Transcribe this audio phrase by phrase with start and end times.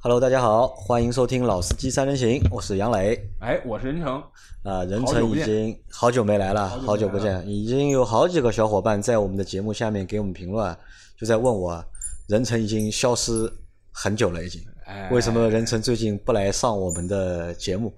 [0.00, 3.20] Hello，大家好，欢迎收听《老司机三人行》，我是杨磊。
[3.40, 4.22] 哎，我是任成。
[4.62, 10.74] 啊，任成已经好久没来了，好久不见，已经有好几个小伙伴在我们的节目下面给我们评论，
[11.18, 11.84] 就在问我，
[12.28, 13.52] 任成已经消失
[13.90, 14.62] 很久了，已经，
[15.10, 17.92] 为什么任成最近不来上我们的节目？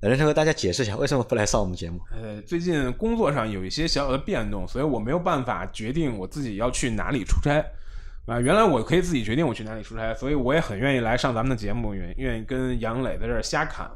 [0.00, 1.98] 任成和大家解释一下，为什么不来上我们节目？
[2.12, 7.64] 呃，最近工作上有一些小小的变动，所以我没有办法决定我自己要去哪里出差。
[8.28, 13.90] 啊，原来我可以自己决定我去哪里出差，所以我也很愿意来上咱们的节目，愿愿意跟杨磊在这儿瞎侃。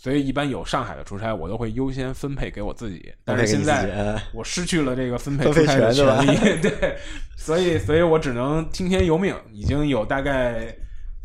[0.00, 3.12] 所以一般有上海的出差，我都会优先分配给我自己。
[3.24, 6.96] 但是现在我失去了这个分配出差的权利， 对，
[7.36, 9.34] 所以所以我只能听天由命。
[9.52, 10.72] 已经有大概，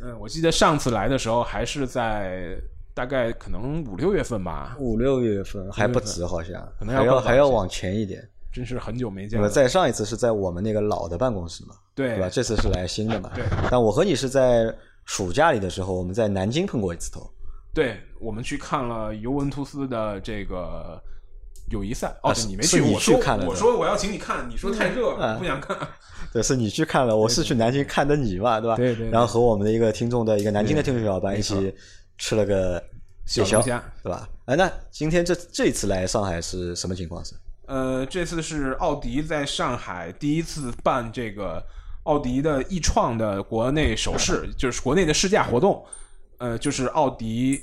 [0.02, 2.58] 嗯，我记得上次来的时候还是在
[2.96, 8.28] 大概可能五六月份吧，五六月份还不止，好像可能还要还要往前一点。
[8.54, 9.50] 真是很久没见了。
[9.50, 12.30] 在上一次是在我们那个老的办公室嘛，对对吧？
[12.30, 13.32] 这次是来新的嘛。
[13.34, 13.44] 对。
[13.72, 14.74] 但我和你是在
[15.06, 17.28] 暑假里的时候，我们在南京碰过一次头。
[17.74, 21.02] 对，我们去看了尤文图斯的这个
[21.72, 22.16] 友谊赛。
[22.22, 23.48] 哦，你没去，我去看了。
[23.48, 25.76] 我说我要请你看，你说太热，不想看。
[26.32, 28.76] 对，是你去看了，我是去南京看的你嘛，对吧？
[28.78, 29.10] 对对。
[29.10, 31.74] 然后和我们的一个听众的一个南京的听众小伙伴一起
[32.20, 32.82] 吃了个
[33.26, 34.30] 小虾，对吧？
[34.46, 37.26] 哎，那今天这这次来上海是什么情况？
[37.26, 37.34] 是？
[37.74, 41.66] 呃，这次是奥迪在上海第一次办这个
[42.04, 45.84] 奥迪的易创的国内首试， 就是国内的试驾活动。
[46.38, 47.60] 呃，就是奥迪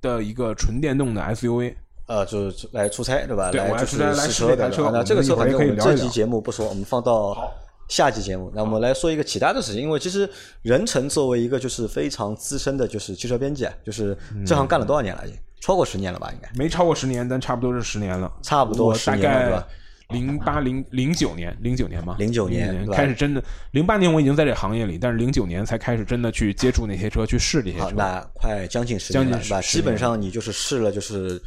[0.00, 1.76] 的一个纯电动的 SUV。
[2.06, 3.52] 呃，就是来出差对吧？
[3.52, 4.90] 对，来出差来试车。
[4.92, 7.54] 那这个车反正可以这期节目不说，我们放到
[7.88, 8.50] 下期节目。
[8.52, 10.28] 那我们来说一个其他的事情，因为其实
[10.62, 15.24] 任成作为一个就是非常资深的，就是汽车编辑，就是这行干了多少年了？
[15.24, 15.38] 已经？
[15.62, 16.28] 超过十年了吧？
[16.34, 18.30] 应该没超过十年，但差不多是十年了。
[18.42, 19.68] 差不多十年了，对吧？
[20.08, 22.16] 零八零零九年，零九年吗？
[22.18, 27.92] 零九年开始真的，零八年我已经在这行业里，但是零九年才开始真的去接触那些车，去试这些车。
[27.92, 29.62] 那快将近十年了，是吧？
[29.62, 31.40] 基本上你就是试了，就是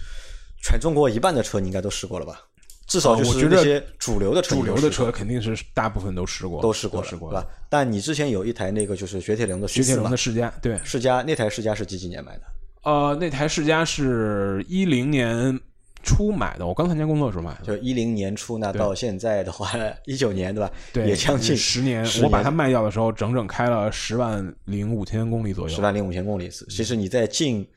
[0.63, 2.39] 全中国一半的车，你应该都试过了吧？
[2.87, 7.45] 至少就是那些主流的车，主流的车肯定是大部分都试过，都试过，试过，是吧？
[7.67, 12.43] 但你之前有一台那个就是雪铁龙的雪铁龙的世嘉，对，世嘉那台世嘉是几几年买的？
[12.85, 15.59] 呃，那台世嘉是一零年
[16.03, 17.65] 初买的，我刚参加工作的时候买的。
[17.65, 19.71] 就一零年初，那到现在的话，
[20.05, 20.71] 一九年对吧？
[20.93, 22.05] 对，也将近十年。
[22.21, 25.75] 我把它卖掉的时候，整整开了十万零五千公里左右。
[25.75, 27.67] 十万零五千公里，其实你在近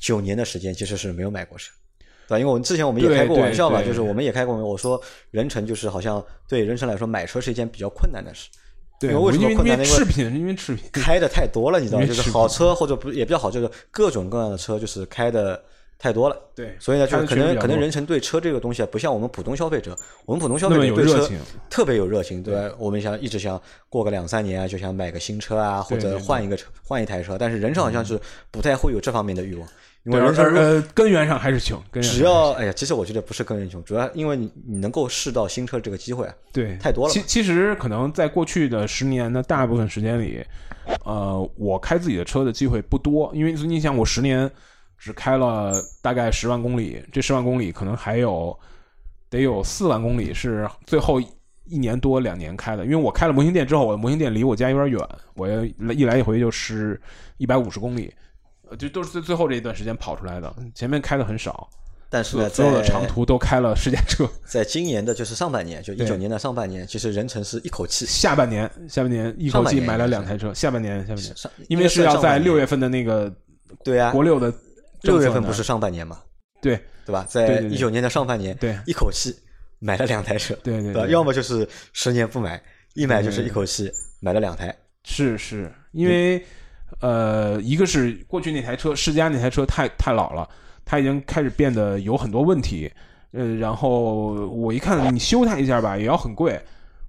[0.00, 1.72] 九年的时间，其实是没有买过车，
[2.26, 2.38] 对吧？
[2.40, 5.00] 因为我们之前我们也开过玩笑嘛，就是我们也开过，我说
[5.30, 8.48] 人成就是好像对人成来说买车是一件比较困难的事。
[9.08, 9.76] 对，为什么困难？
[9.76, 12.06] 因为赤品，因为赤品开的太多了，你知道吗？
[12.06, 15.62] 就是好车或者不也比较好，就是各种各样的车，就是开的
[15.98, 16.36] 太多了。
[16.54, 21.28] 对，所以呢，就是可能可能人成对车这个东西啊，不像我们普通消费者，我们普通消费者对车
[21.68, 22.74] 特别有热情，对吧？
[22.78, 27.36] 我们想一直想过个两三年啊，就想买个新车啊，或者换一个车，换一台车。
[27.38, 28.20] 但是人成好像是
[28.50, 29.68] 不太会有这方面的欲望。
[30.04, 31.82] 因为呃，根源上还是穷。
[32.02, 37.12] 只要哎呀，其实我觉得不是根源穷，主要因为你你能够试到新车这个机会啊，对，太多了。
[37.12, 40.44] 其其实可能在过去的十年的大部分时间里，
[41.04, 44.50] 呃，我开自己的车的机会不多，因为你想，我十年
[44.98, 45.72] 只开了
[46.02, 48.54] 大概十万公里，这十万公里可能还有
[49.30, 51.18] 得有四万公里是最后
[51.64, 55.48] 一年多两年开的，因为我开了模型店之后，我的模型店离我家有点远，我
[55.94, 57.00] 一来一回就是
[57.38, 58.12] 一百五十公里。
[58.76, 61.68] 就都是最最后这一段时间跑出来的，前面开的很少，
[62.10, 64.28] 但是呢，所有的长途都开了试驾车。
[64.46, 68.06] 在今年的就是上半年，就一九年的上半年，其实任成是一口气。
[68.06, 70.52] 下半年，下半年一口气买了两台车。
[70.54, 71.34] 下半年，下半年，
[71.68, 73.32] 因为是要在六月份的那个
[73.82, 74.52] 对啊国六的
[75.02, 76.20] 六月份不是上半年嘛？
[76.62, 77.26] 对对吧？
[77.28, 79.34] 在一九年的上半年，对一口气
[79.78, 82.62] 买了两台车，对对，要么就是十年不买，
[82.94, 84.74] 一买就是一口气买了两台。
[85.04, 86.44] 是是，因为。
[87.00, 90.48] 呃，一个是过去那台车，世嘉那台车太太老了，
[90.84, 92.90] 它已经开始变得有很多问题。
[93.32, 96.60] 呃，然后我一看，你修它一下吧，也要很贵。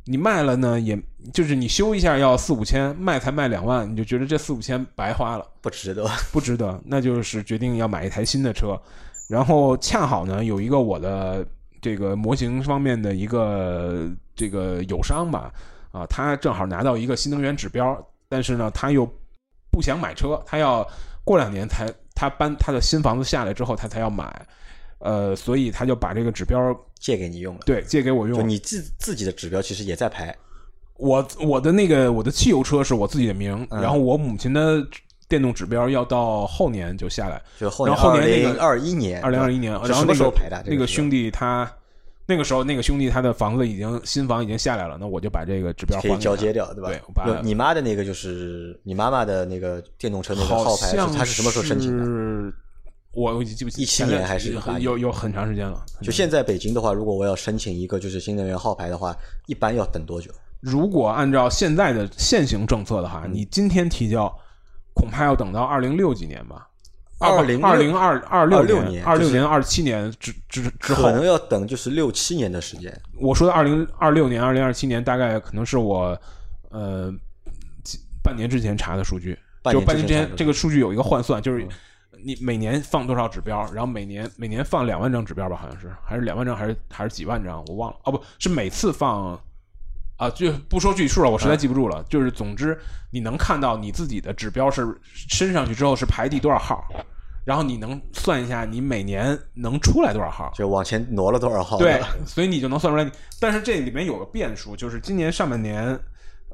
[0.06, 1.00] 你卖了呢，也
[1.31, 6.82] 就是你修一下要四五千，卖才卖两万，你就觉得这四五千白花了，不值得，不值得。
[6.85, 8.79] 那就是决定要买一台新的车。
[9.29, 11.46] 然后恰好呢，有一个我的
[11.79, 15.53] 这个模型方面的一个这个友商吧，
[15.91, 17.96] 啊，他正好拿到一个新能源指标，
[18.28, 19.08] 但是呢，他又。
[19.75, 20.87] 不想买车，他要
[21.25, 24.47] 过两年才他搬他的新房子下来之后，他才要买，
[24.99, 26.57] 呃，所以他就把这个指标
[26.97, 27.61] 借给你用了。
[27.66, 28.47] 对，借给我用。
[28.47, 30.33] 你自自己的指标其实也在排。
[30.95, 34.81] 我我的那个我的汽油车是我自己的名，然后我母亲的
[35.27, 40.63] 电动指标要到后年就下来，就后年后年那个二一年，二零二一年，然后什么时候排的？
[40.66, 41.69] 那个兄弟他
[42.27, 46.89] 那个时候，那个兄弟他的房子已经新房已经下来了，那我就把这个指标可以交接掉，对吧？
[46.89, 52.53] 对，把你妈的那个就是你妈妈的那个电动车那个号牌，他是什么时候申请的？
[53.11, 55.85] 我我已经记不清一七年还是有有很长时间了。
[56.01, 60.29] 就现在北京的话，如果我要申请一个就是新能源号牌的话，一般要等多久？
[60.59, 64.27] 如果按照现在的现行政策的话，你今天提交，
[64.93, 66.67] 恐怕要等到二零六几年吧。
[67.20, 72.94] 二零二零二二六年，二六年二七年之之之后，可能要等就是六七年的时间。
[73.20, 76.20] 我说的二零二六年、二零二七年，大概可能是我
[76.70, 77.12] 呃
[78.22, 79.38] 半年之前查的数据。
[79.72, 81.67] 就半年之前，这个数据有一个换算，就是
[82.23, 87.97] 你每年放多少指标，然后每年每年放两万张指标吧，好像是还是两万张，还是还是几万张，我忘了。
[88.03, 89.40] 哦，不是每次放
[90.17, 92.03] 啊，就不说具体数了，我实在记不住了。
[92.09, 92.78] 就是总之，
[93.12, 96.85] 你能看到你自己的指标是升上去之后是排第多少号。
[97.44, 100.52] 然后你能算一下，你每年能出来多少号？
[100.56, 101.78] 就往前挪了多少号？
[101.78, 103.08] 对，所以你就能算出来。
[103.40, 105.96] 但是这里面有个变数，就是今年上半年，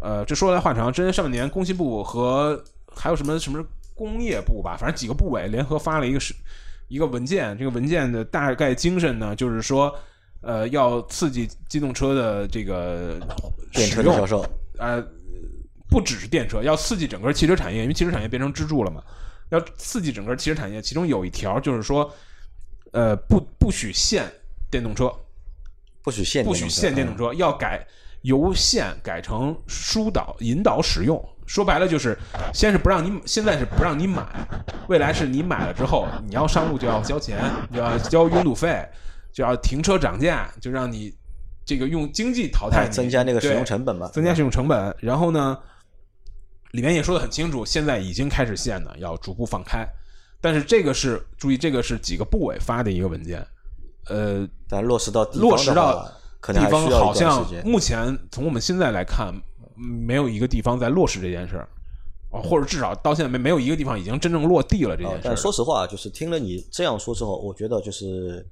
[0.02, 2.62] 呃，这说来话长，今年上半年工信部和
[2.94, 3.64] 还有什么什么
[3.96, 6.36] 工业部吧，反正几个部委联合发了一个是
[6.90, 7.57] 一个文件。
[7.57, 9.96] 这个文件的大概精神呢，就是说，
[10.42, 13.20] 呃，要刺激机动车的这个
[13.72, 14.46] 电车的销售。
[14.78, 15.04] 呃，
[15.90, 19.04] 不只是电车，要刺激整个汽车产业，因为汽车产业变成支柱了嘛。
[19.50, 22.10] 要刺激整个汽车产业，其中有一条就是说，
[22.92, 24.26] 呃，不不许限
[24.70, 25.14] 电动车，
[26.02, 27.86] 不许限不许限电动车，要改
[28.22, 31.24] 由限改成疏导引导使用。
[31.46, 32.18] 说白了就是，
[32.54, 34.24] 先是不让你，现在是不让你买，
[34.88, 37.38] 未来是你买了之后，你要上路就要交钱，
[37.74, 38.88] 就要交拥堵费，
[39.33, 41.13] 就要停车涨价，就让你
[41.66, 44.95] 这个用经济淘汰，增加那个使用成本嘛，增加使用成本。
[45.00, 45.57] 然后呢？
[46.72, 49.86] 里面也说的很清楚，现在已经开始限了，要逐步放开。
[50.39, 53.45] 但是这个是注意，这个是几个部委发的一个文件，
[54.07, 56.10] 呃，但落实到落实到
[56.42, 59.33] 地方，好像目前从我们现在来看，
[59.75, 61.68] 没有一个地方在落实这件事儿，
[62.42, 65.22] 或者至少到现在没没有一个地方已经真正落地了这件事。
[65.25, 68.48] 但说实话，就是听了你这样说之后，我觉得就是，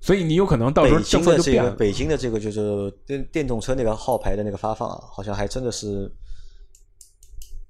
[0.00, 1.76] 所以你有可能到时候政策就变。
[1.76, 6.10] 北京的这个就是电电动车那个号牌的那个发放啊，好像还真的是。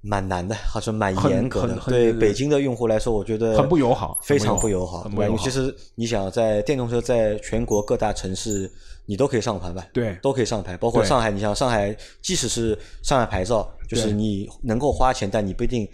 [0.01, 1.77] 蛮难的，好像蛮严格的。
[1.85, 5.05] 对北京的用户来说，我觉得很不友好，非常不友好。
[5.09, 8.71] 对，其实你想在电动车在全国各大城市，
[9.05, 9.85] 你都可以上牌吧？
[9.91, 10.77] 对，都可以上牌。
[10.77, 15.85] 包括上海，你像上海，即使是上海牌照，就是你能够花钱，但你不一定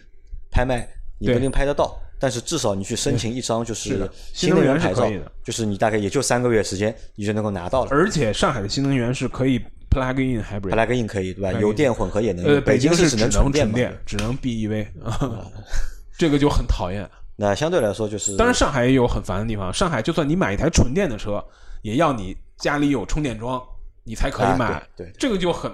[0.51, 1.99] 拍卖，你不一定拍得到。
[2.19, 5.09] 但是至少你去申请一张就是新能源牌照，
[5.43, 7.91] 就是你大概也就三个月时间，你就能够拿到了。
[7.91, 9.61] 而且上海的新能源是可以。
[9.87, 11.53] plug in hybrid plug in 可以对吧？
[11.57, 12.43] 油电混合也能。
[12.43, 14.85] 呃，北京是只能纯电，只能 BEV，
[16.19, 17.09] 这个就很讨厌。
[17.37, 19.73] 那相对来说就是，当然上海也有很烦的地方。
[19.73, 21.41] 上海就算你买一台纯电的车，
[21.81, 23.63] 也要你家里有充电桩，
[24.03, 24.85] 你才可以买。
[24.97, 25.71] 对，这个就很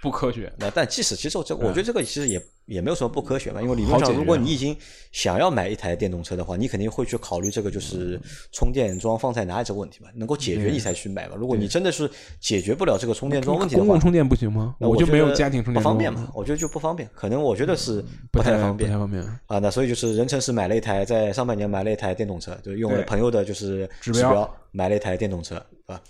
[0.00, 0.52] 不科学。
[0.56, 2.40] 那但即使其实这，我觉得这个其实也。
[2.70, 4.76] 也没有什么不科学吧，因为理论上，如果你已经
[5.10, 8.18] 想要买一台电动车的话，你肯定会去考虑这个就是
[8.52, 11.34] 充电桩放在哪里这个问题嘛，能够解决你才去买嘛。
[11.36, 12.08] 如果你真的是
[12.38, 14.76] 解决不了这个充电桩问题的话，公共充电不行吗？
[14.78, 16.28] 我就没有家庭充电不方便嘛？
[16.32, 19.58] 我觉得就不方便，可能我觉得是不太方便，不太方便啊。
[19.58, 26.00] 那所以就是任城市买了一台，在上半年买了一台电动车，就用了朋友的就是指标买了一台电动车，啊，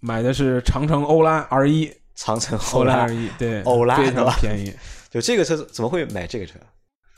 [0.00, 4.72] 买的是长城欧拉 R 一，长城欧拉 R 一，对，欧拉非常便宜。
[5.12, 6.54] 就这个车怎么会买这个车？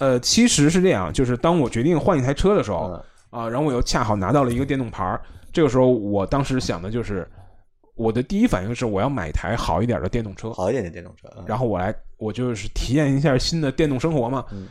[0.00, 5.20] 呃，其实是这样，就是当我决定换一台车的时候，啊，然后我又恰好拿到了一个电动牌儿，
[5.52, 7.24] 这个时候我当时想的就是，
[7.94, 14.44] 我的第一反应是我要买台好一点的电动车，好一点的电动车，然后我来，我就是体验一下新的电动生活嘛。
[14.50, 14.66] 嗯，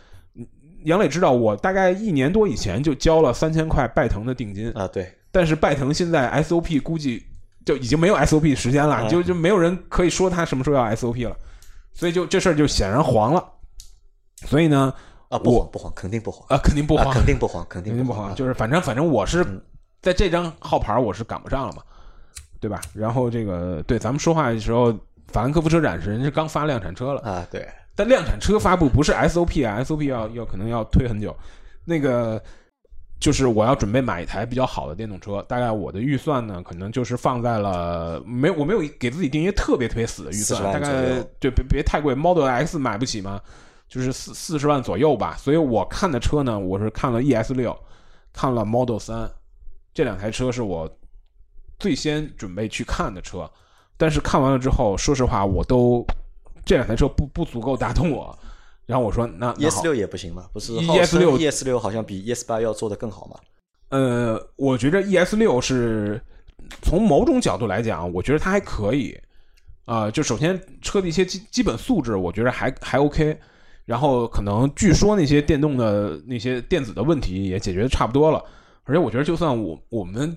[0.83, 7.23] 杨磊知道我大概一年多以前就交了三千块拜腾的定金啊，对，但是拜腾现在 SOP 估计
[7.65, 11.37] 就已经没有 SOP 时间了，就就没有人可以说他什么时候要 SOP 了，
[11.93, 13.43] 所以就这事儿就显然黄了，
[14.45, 14.93] 所以呢。
[15.29, 18.35] 啊，不黄不黄，肯定不黄啊，肯定不黄，肯定不黄，肯定不黄。
[18.35, 19.43] 就是反正反正我是
[19.99, 21.81] 在这张号牌我是赶不上了嘛，
[22.59, 22.79] 对吧？
[22.93, 24.93] 然后这个对咱们说话的时候，
[25.29, 27.67] 法兰克福车展是人家刚发量产车了啊，对。
[27.95, 31.35] 但量产车发布不是 SOP 啊，SOP 要要可能要推很久。
[31.83, 32.39] 那个
[33.19, 40.91] 就是我要准备买一台比较好的电动车，大概我的预算呢，可能就是放在了没我没有给自己定一个特别特别死的预算，大概
[41.39, 43.41] 对别别太贵，Model X 买不起吗？
[43.87, 47.77] 就是四四十万左右吧，所以我看的车呢，我是看了 ES 六，
[48.33, 49.29] 看了 Model 三，
[49.93, 50.89] 这两台车是我
[51.77, 53.49] 最先准备去看的车，
[53.95, 56.03] 但是看完了之后，说实话，我都
[56.65, 58.37] 这两台车不不足够打动我，
[58.85, 60.47] 然后我说那 ES 六也不行吗？
[60.53, 63.37] 不是 ES 六 ES 六好像比 ES 八要做的更好吗？
[63.89, 66.21] 呃，我觉得 ES 六是
[66.81, 69.17] 从某种角度来讲，我觉得它还可以。
[69.85, 73.37] 啊，就首先车的一些基基本素质，我觉得还还 OK。
[73.85, 78.41] 然后可能据说那些电动的那些电子的问题也解决的差不多了。
[78.85, 80.35] 而且我觉得，就算我我们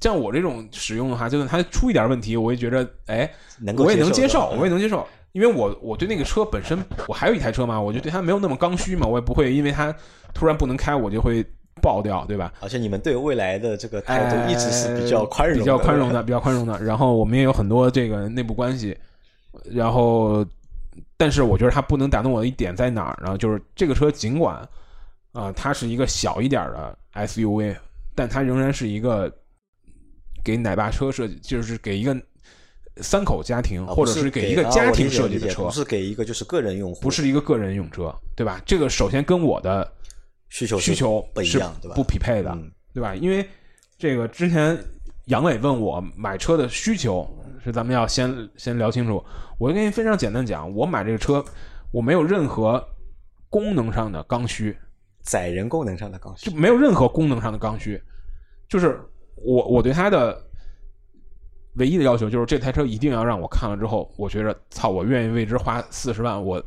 [0.00, 3.32] 像我这种使用的话，就算它出一点问题，我也觉得哎，
[3.76, 5.06] 我也能接受，我也能接受。
[5.32, 9.94] 因为我我对那个车本身，我还有一台车嘛，我就对它没有那么刚需嘛，我也不会因为它
[10.34, 11.42] 突然不能开，我就会
[11.80, 12.52] 爆掉，对吧？
[12.60, 16.78] 而且你们对未来的这个态度一直是比较宽容、比较宽容的、比较宽容的。
[16.84, 18.94] 然后我们也有很多这个内部关系，
[19.64, 20.44] 然后，
[21.16, 23.38] 但是我觉得它不能打动我的一点在哪儿呢？
[23.38, 24.56] 就是这个车尽管
[25.32, 27.74] 啊，它是一个小一点的 SUV，
[28.14, 29.32] 但它仍然是一个
[30.44, 32.14] 给奶爸车设计，就是给一个。
[32.98, 38.60] 三口家庭，或者是给一个家庭设计的车，不是给一个就是个人用户，不是一个个人用车，对吧？
[38.66, 39.90] 这个首先跟我的
[40.50, 41.94] 需求需求不一样，对吧？
[41.94, 42.54] 不匹配的，
[42.92, 43.14] 对吧？
[43.14, 43.48] 因为
[43.96, 44.78] 这个之前
[45.26, 47.26] 杨磊问我买车的需求
[47.64, 49.24] 是，咱们要先先聊清楚。
[49.58, 51.42] 我就跟你非常简单讲，我买这个车，
[51.92, 52.84] 我没有任何
[53.48, 54.76] 功能上的刚需，
[55.22, 57.98] 载人功能上的刚需，就没有任何功能上的刚需，
[58.68, 59.00] 就是
[59.36, 60.38] 我我对它的。
[61.74, 66.42] 唯一的要求就是这台车一定要让我看了之后，我觉着操，我愿意为之花四十万。
[66.42, 66.62] 我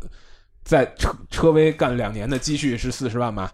[0.64, 3.48] 在车车威干两年的积蓄是四十万吗？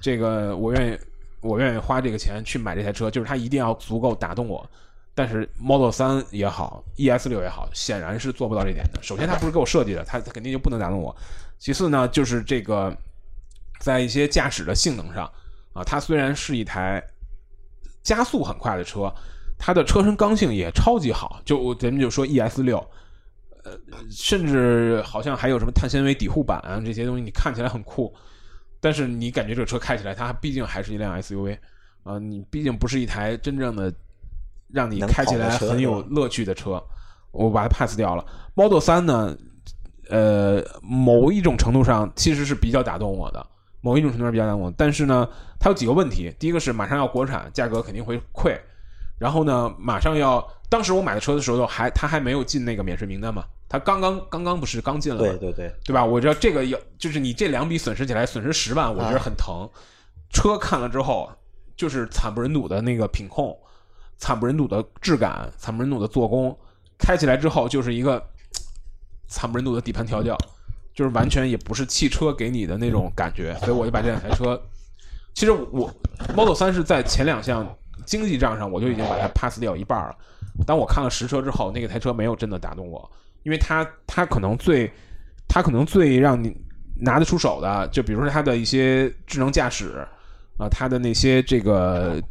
[0.00, 0.98] 这个我愿意，
[1.42, 4.66] 我愿意花这个钱去买这台车，就是它一定要足够打动我。
[5.14, 9.02] 但是 Model 三也好，ES 六也好，显然是做不到这点的。
[9.02, 11.14] 首先，它不是给我设计的，它它肯定就不能打动我。
[11.58, 12.94] 其次呢，就是这个
[13.80, 15.30] 在一些驾驶的性能上
[15.74, 17.02] 啊，它虽然是一台
[18.02, 19.14] 加速很快的车。
[19.58, 22.78] 它的车身刚性也超级好，就咱们就说 ES 六，
[23.64, 23.72] 呃，
[24.10, 28.14] 甚至好像还有什么碳纤维底护板啊这些东西，你看起来很酷，
[28.80, 31.58] 但是你感觉这个车开起来，它毕竟还是一辆 SUV
[32.02, 33.92] 啊，你毕竟不是一台真正的
[34.68, 36.82] 让你开起来很有乐趣的车，
[37.32, 38.24] 我把它 pass 掉了。
[38.54, 39.36] Model 三呢，
[40.10, 43.44] 呃，某一种程度上其实是比较打动我的，
[43.80, 48.60] 某一种程度上比较打动我，但是呢，它有几个问题，第一个是马上要国产，价格肯定会贵。
[49.18, 53.44] 然后呢，马上要，当时我买的车的时候，还他还没有进那个免税名单嘛？
[53.68, 55.18] 他刚刚刚刚不是刚进了？
[55.18, 56.04] 对对对，对吧？
[56.04, 59.68] 我知道这个要，就是你这两笔损失起来，损失十万，我觉得很疼。
[60.30, 61.30] 车看了之后，
[61.76, 63.58] 就是惨不忍睹的那个品控，
[64.18, 66.56] 惨不忍睹的质感，惨不忍睹的做工，
[66.98, 68.22] 开起来之后就是一个
[69.26, 70.36] 惨不忍睹的底盘调教，
[70.94, 73.54] 就是完全也不是汽车给你的那种感觉。
[73.60, 74.60] 所以我就把这两台车，
[75.32, 75.90] 其实我
[76.36, 77.66] Model 三是在前两项。
[78.06, 80.16] 经济账上我就已经把它 pass 掉一半了。
[80.66, 83.10] 当我看了实车之后，那个台车没有真的打动我，
[83.42, 84.90] 因为它它可能最
[85.46, 86.56] 它可能最让你
[86.98, 90.06] 拿得出手的，就比如说它的一些智能驾驶
[90.56, 92.22] 啊，它的那些这个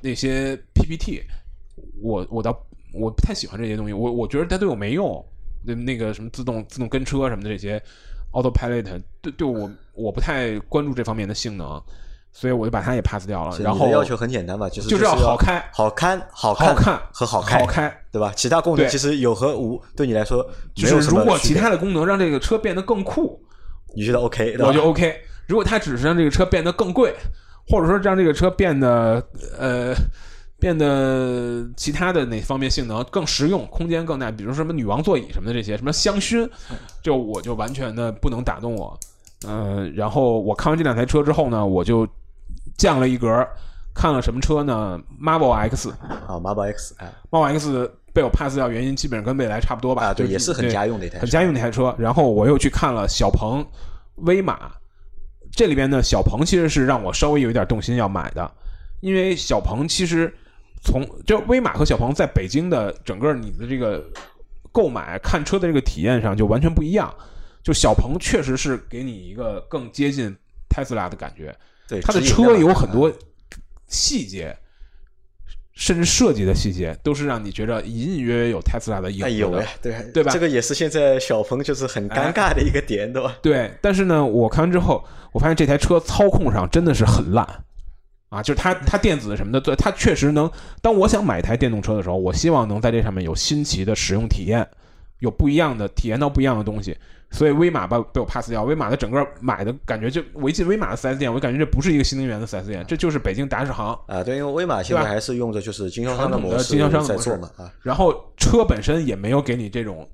[0.00, 1.22] 那些 PPT，
[2.00, 2.56] 我我倒
[2.92, 5.24] 我不太喜欢这些东西，我我觉得它对我没用。
[5.66, 7.82] 那那个什么自动自动跟车什么的这些
[8.32, 11.82] Autopilot，对对我我不太关注这方面的性能。
[12.36, 13.56] 所以我就把它也 pass 掉了。
[13.60, 18.32] 然后要求很简单嘛，就是就是要好开、好看、好看和好开，好开，对吧？
[18.34, 23.40] 其他功能其实有和无，对你来说就是如果其他的功能让这个车变得更酷，
[23.94, 24.56] 你觉得 OK？
[24.58, 25.16] 我就 OK。
[25.46, 27.14] 如果它只是让这个车变得更贵，
[27.68, 29.24] 或者说让这个车变得
[29.56, 29.94] 呃
[30.58, 36.50] 变得其他的哪方面性能更实用、空间更大，比如什么女王座椅什么的这些，什么香薰，
[37.00, 38.98] 就我就完全的不能打动我。
[39.46, 42.04] 嗯，然后我看完这两台车之后呢，我就。
[42.76, 43.46] 降了一格，
[43.94, 45.90] 看了什么车呢？Marvel X
[46.26, 50.06] 啊，Marvel X，哎，Marvel X 被我 pass 掉，原因基本上跟未来差不多吧？
[50.06, 51.94] 啊，对，也是很家用的一台，很家用的一台车。
[51.98, 53.64] 然后我又去看了小鹏
[54.16, 54.70] 威马，
[55.52, 58.50] 这里边呢，小鹏其实是让我稍微有一点动心要买的，
[59.00, 60.32] 因为小鹏其实
[60.82, 64.04] 从就威马和小鹏在北京的整个你的这个
[64.70, 67.12] 购买看车的这个体验上就完全不一样。
[67.62, 70.36] 就小鹏确实是给你一个更接近
[70.68, 71.56] Tesla 的感觉。
[71.88, 73.12] 对，它的车有很多
[73.86, 74.56] 细节，
[75.74, 80.32] 甚至设计的细节，都是让你觉得隐隐约约有特斯拉的影子的，对对吧？
[80.32, 83.36] 这个也是现在小鹏就是很尴尬的一个点，对吧？
[83.42, 87.46] 对，但是呢，我看完之后，我发现这台车操控上真的是很烂
[88.30, 88.42] 啊！
[88.42, 90.50] 就是它它电子什么的，对，它确实能。
[90.80, 94.66] 当我想买一台电动车的时候，我希望能在这上面有新奇的使用体验，
[95.24, 96.96] 有不一样的体验到不一样的东西。
[97.30, 104.22] 所以威马把被我 pass 掉，威马的整个买的感觉就我一进威马的 4S 店，我感觉这不是一个新能源的 4S 店，这就是北京达世行啊。
[104.22, 107.68] 对，因为威马现在还是用的就是经销商的模式经销商在做嘛啊。
[107.82, 110.08] 然后车本身也没有给你这种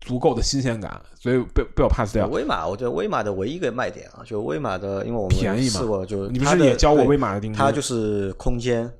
[0.00, 2.26] 足够的新鲜感，所以被被我 pass 掉。
[2.28, 7.54] 威马，我觉得威马的唯一一个卖点啊，就威马的，因为我们便宜嘛，试过，就你不是也教我威马的定义？
[7.54, 8.90] 它就是空间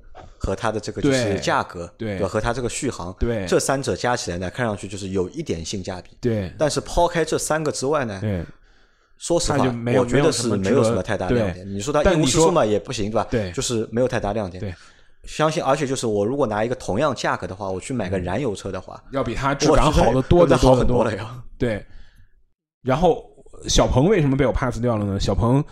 [0.43, 6.17] 和它的这个就是价格，对，和它这个续航，对，这三者加起来呢，看上去就是有一点性价比。
[6.19, 8.43] 对，但是抛开这三个之外呢，对，
[9.19, 9.63] 说实话，
[9.95, 11.71] 我觉得是没有什么太大亮点。
[11.71, 13.27] 你说它一无是处嘛，也不行，对吧？
[13.29, 14.59] 对，就是没有太大亮点。
[14.59, 14.73] 对，
[15.25, 21.39] 相信，而且就是我如果拿一个同样价格的话，我去买个燃油车的话，要比它质感好的多的好很多了呀。
[21.59, 21.85] 对，
[22.81, 23.23] 然后
[23.67, 25.19] 小鹏为什么被我 pass 掉了呢？
[25.19, 25.63] 小鹏。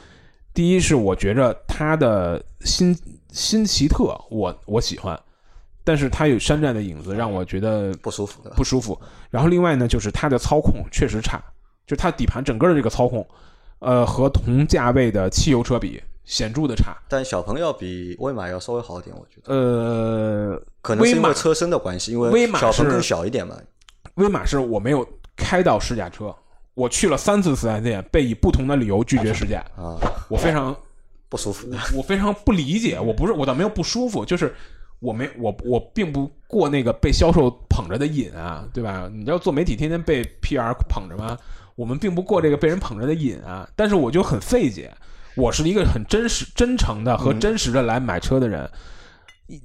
[0.52, 2.94] 第一是我觉着它的新
[3.32, 5.20] 新奇特，我我喜欢，
[5.84, 9.00] 但是它有山寨的影子，让我觉得不舒服，不舒服。
[9.30, 11.42] 然后另外呢，就是它的操控确实差，
[11.86, 13.28] 就它底盘整个的这个操控，
[13.80, 16.96] 呃，和同价位的汽油车比显著的差。
[17.08, 19.54] 但小鹏要比威马要稍微好一点，我觉得。
[19.54, 23.56] 呃，可能是因为车身的关系，因为小鹏更小一点嘛。
[24.16, 26.36] 威马是我没有开到试驾车。
[26.76, 30.00] 我去了三次四 S 店，被以不同的理由拒绝试驾啊！
[30.30, 30.74] 我非常
[31.30, 33.00] 不舒服，我非常不理解。
[33.00, 34.54] 我不是，我倒没有不舒服，就是
[35.00, 39.10] 我没我我并不过那个被销售捧着的瘾啊，对吧？
[39.14, 41.38] 你要做媒体，天天被 PR 捧着吗？
[41.76, 43.70] 我们并不过这个被人捧着的瘾啊。
[43.76, 44.92] 但是我就很费解，
[45.36, 48.70] 我是一个很真实、真诚的和真实的来买车的人。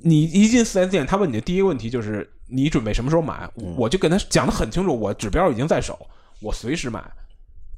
[0.02, 3.48] 你一进四 S 店，他问你的第一个问题就是你准备什么时候买？
[3.76, 5.98] 我就跟他讲的很清楚，我指标已经在手。
[6.40, 7.02] 我随时买，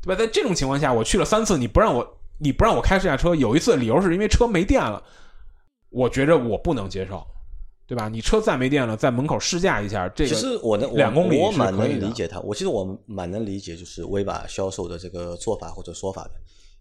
[0.02, 0.18] 对吧？
[0.18, 5.02] 在这种情况下，我去了三次，你不让我，你不让我开试驾车，有一次理由是因为车没电了，
[5.90, 7.26] 我觉着我不能接受，
[7.86, 8.08] 对吧？
[8.08, 16.30] 你车再没电了，在门口试驾一下，这个其实我能两公里我蛮能理解他，我其实我蛮能理解就是威马销售的这个做法或者说法的。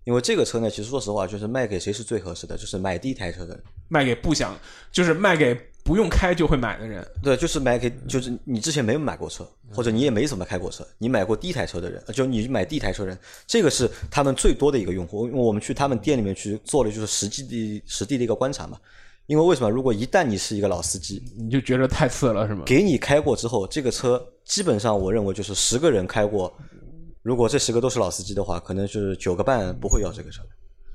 [0.03, 4.55] 因为这个车呢，其实说实话，就是卖给谁是最合适的，就是买第一台车的人，卖给不想，
[4.91, 7.07] 就是卖给不用开就会买的人。
[7.21, 13.15] 对，就是买给，就是你之前没有买过车，或者你也没怎么开过车，你买过第一台车的人，就你买第一台车人，
[13.45, 15.27] 这个是他们最多的一个用户。
[15.27, 18.77] 因为我们去他们店里面去做的就是实际的实地的一个观察嘛。
[19.27, 19.69] 因为为什么？
[19.69, 22.63] 如果一旦你是一个老司机，你就觉得太次了，是吗？
[22.65, 26.51] 给你开过之后，这个车基本上我认为就是十个人开过。
[27.23, 30.43] 如果这十个都是老司机的话，可能是九个半不会要这个车，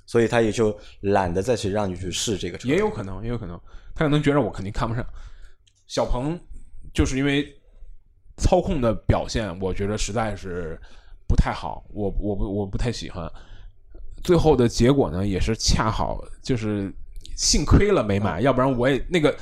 [0.06, 2.68] 所以他也就懒得再去让你去试这个车。
[2.68, 3.60] 也有可能，也有可能，
[3.94, 5.04] 他可能觉得我肯定看不上。
[5.86, 6.38] 小鹏
[6.92, 7.46] 就是因为
[8.36, 10.80] 操控的表现，我觉得实在是
[11.28, 13.30] 不太好，我我不我不太喜欢。
[14.22, 16.92] 最后的结果呢，也是恰好就是
[17.36, 19.36] 幸亏了没买，要不然我也那个。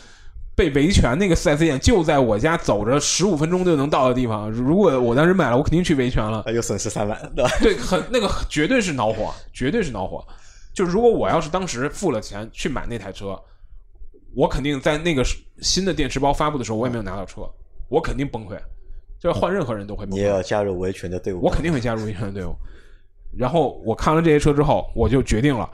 [0.59, 4.51] 被维权那个四 S 店就在我家走着十五分钟就能到的地方。
[4.51, 6.43] 如果我当时买了，我肯定去维权了。
[6.53, 7.51] 又损失三万，对吧？
[7.61, 10.27] 对，很那个绝对是恼火，绝对是恼火。
[10.75, 13.41] 就是如果我要是当时付了钱去买那台车，
[14.35, 15.25] 我肯定在那个
[15.61, 17.43] 新的电池包发布的时候，我也没有拿到车，
[17.89, 18.59] 我肯定崩溃。
[19.19, 20.07] 就换任何人都会。
[20.07, 21.41] 你也要加入维权的队伍？
[21.43, 22.55] 我肯定会加入维权的队伍。
[23.37, 25.69] 然后我看了这些车之后，我就决定了，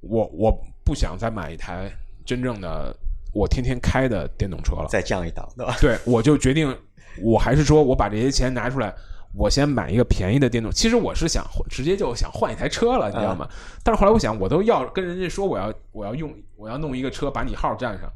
[0.00, 0.50] 我我
[0.84, 1.90] 不想再买一台
[2.24, 2.96] 真正的。
[3.34, 5.76] 我天天开的电动车了，再降一档，对吧？
[5.78, 6.74] 对，我就决定，
[7.20, 8.92] 我还是说我把这些钱拿出来，
[9.34, 10.72] 我先买一个便宜的电动。
[10.72, 13.48] 其实我是想直接就想换一台车了，你知道吗？
[13.84, 18.10] 但是后来我想，我都要跟人家说我要我要用我要弄一个车把你号占上，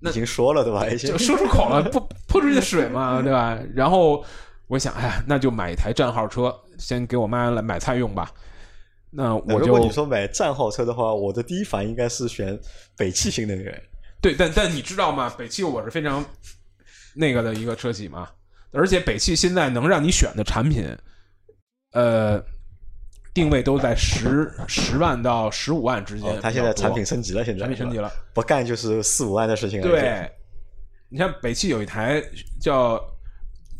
[0.00, 0.88] 那已经说了对吧？
[0.96, 3.58] 就说出口了，不泼出去的水嘛，对吧？
[3.74, 4.24] 然后
[4.66, 8.30] 我想，哎呀，那就买一台占号车，先给我妈来买菜用吧。
[9.12, 12.58] 那我如果你说买战号车的话，我的第一反应应该是选
[12.96, 13.82] 北汽新能源。
[14.20, 15.32] 对，但但你知道吗？
[15.36, 16.24] 北汽我是非常
[17.14, 18.28] 那个的一个车企嘛，
[18.72, 20.86] 而且北汽现在能让你选的产品，
[21.92, 22.42] 呃，
[23.34, 26.40] 定位都在十十万到十五万之间。
[26.40, 29.88] 它现在产品升级了，现在产品升级了，不干就是四五万的事情了。
[29.88, 30.30] 对，
[31.08, 32.22] 你像北汽有一台
[32.60, 33.00] 叫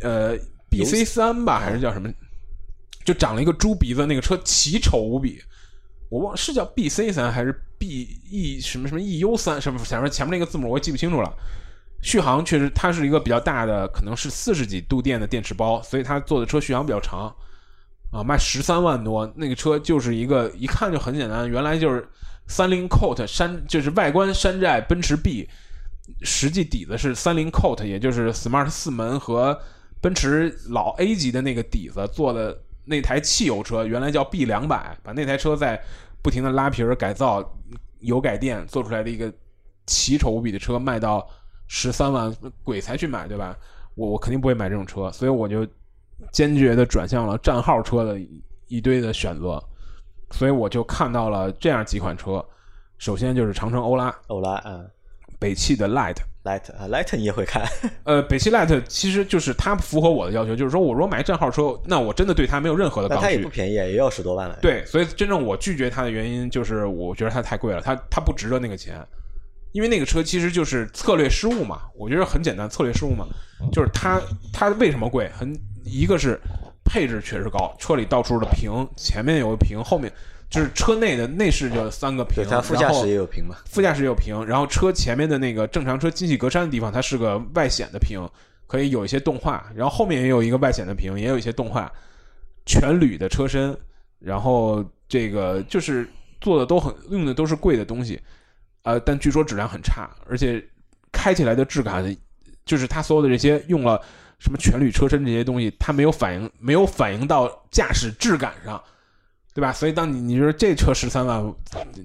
[0.03, 0.37] 呃
[0.69, 2.11] B C 三吧，还是叫什么？
[3.05, 5.41] 就长了一个猪鼻子，那个车奇丑无比。
[6.11, 11.33] 我忘是叫 B C 三还是 B E 什么什么 E U 三什么前面前面那个字母我也记不清楚了。
[12.03, 17.35] 续航确实它是一个比较大的，可能是四十几度电的电池包，所以它做的车续航比较长
[18.13, 19.31] 啊，卖十三万多。
[19.37, 22.09] 那个车就是一个一看就很简单，原来就是
[22.47, 25.49] 三菱 Colt 山，就是外观山寨奔驰 B，
[26.23, 29.61] 实际底子是三菱 Colt，也就是 Smart 四门和
[30.01, 32.59] 奔驰老 A 级的那个底子做的。
[32.87, 35.81] 那台汽油车原来叫 B 两百，把那台车在
[36.23, 37.57] 不停的拉皮儿改造、
[38.01, 39.33] 油改电做出来的一个
[39.87, 41.25] 奇丑无比的车，卖到
[41.73, 43.57] 十三万，鬼才去买，对吧？
[43.95, 45.65] 我我肯定不会买这种车，所以我就
[46.33, 48.21] 坚决的转向了战号车的
[48.67, 49.63] 一堆的选择，
[50.33, 52.45] 所以我就看到了这样几款车，
[52.99, 54.85] 首先就是长城欧拉，欧拉，嗯，
[55.39, 56.17] 北汽的 Light。
[56.43, 57.63] Light 啊，Light 你也会看？
[58.03, 63.25] 呃，北汽 Light 其实就是它符合我的要求，就是说我如果买战号车，那我真的对它没有任何的抗拒。
[63.25, 64.59] 它也不便宜，也要十多万了。
[64.61, 69.07] 对，所以真正我拒绝它的原因就是，我觉得它太贵了，它它不值得那个钱。
[69.73, 73.27] 因为那个车其实就是策略失误嘛，我觉得很简单，策略失误嘛，
[73.73, 74.21] 就是它
[74.53, 75.31] 它为什么贵？
[75.37, 76.41] 很一个是
[76.85, 80.13] 配置确实高，车里到处的屏，前面有个屏，后面
[80.49, 88.21] 就是车内的内饰就三个屏，它副驾驶也有屏嘛，副驾驶也有屏，然后车前面的那个正常车进气格栅的地方，它是个外显的屏，
[88.67, 91.91] 可以有一些动画，然后后面也有一个外显的屏，也有一些动画，
[92.67, 93.77] 全铝的车身，
[94.19, 96.09] 然后这个就是
[96.41, 98.21] 做的都很用的都是贵的东西。
[98.83, 100.65] 呃，但据说质量很差，而且
[101.13, 102.17] 开起来的质感，
[102.65, 104.01] 就是它所有的这些用了
[104.39, 108.83] 什么全铝车身这些东西，它没有反应，没有反映到驾驶质感上，
[109.53, 109.71] 对吧？
[109.71, 111.55] 所以当你你说这车十三万，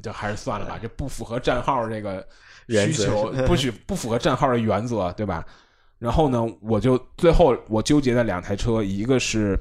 [0.03, 2.27] 就还是算了吧，这不符合站号这个
[2.67, 5.45] 需求，不 许不符合站号的原则，对吧？
[5.97, 9.57] 然后呢，我就最后我纠结的两台车，一个是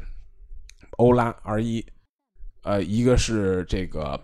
[0.97, 1.87] 欧拉 R 一，
[2.65, 4.21] 呃，一个是这个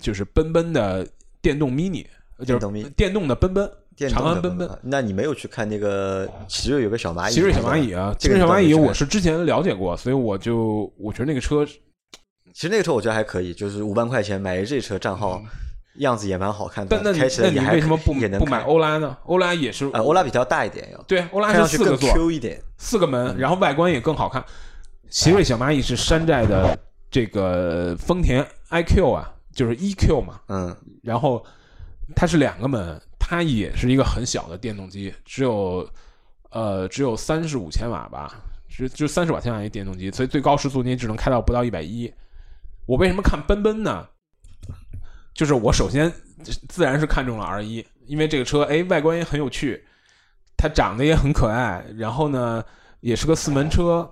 [0.00, 1.06] 就是奔奔的。
[1.42, 2.06] 电动 mini
[2.46, 3.70] 就是电动的奔奔，
[4.08, 4.68] 长安奔奔。
[4.82, 7.34] 那你没有去看那个奇瑞有个小蚂蚁？
[7.34, 15.40] 奇瑞小蚂蚁啊，奇瑞小蚂蚁我是之前了解过，所以我就我觉得那个车，其实那个车我觉得还可以，就是五万块钱买这车账号
[15.98, 16.96] 样子也蛮好看的。
[16.96, 17.12] 但那
[17.50, 19.16] 你为什么不不买欧拉呢？
[19.24, 24.44] 欧拉也是，欧拉比较大一点，要对，欧拉是四个座，Q 一点，四个门，然后外观也更好看。
[25.10, 26.76] 奇瑞小蚂蚁是山寨的
[27.10, 29.31] 这个丰田 iQ 啊。
[29.52, 31.44] 就是 EQ 嘛，嗯，然后
[32.16, 35.88] 它是两个门，它也是一个很小的电动机，只有
[36.50, 38.34] 呃只有三十五千瓦吧，
[38.68, 42.12] 只就三十瓦千瓦一电动机，所以最高时速你只能开到不到一百一。
[42.86, 44.08] 我为什么看奔奔呢？
[45.34, 46.12] 就是我首先
[46.68, 49.84] 自然是看中了 R 一，因为这个车哎外观也很有趣，
[50.56, 52.64] 它长得也很可爱，然后呢
[53.00, 54.08] 也是个四门车，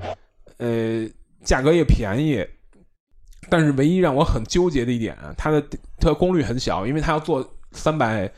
[0.59, 1.09] 呃
[1.44, 2.46] 价格也便宜。
[3.48, 5.61] 但是唯一让我很纠结的一点，它的
[5.98, 8.31] 它的功率很小，因为它要做三百，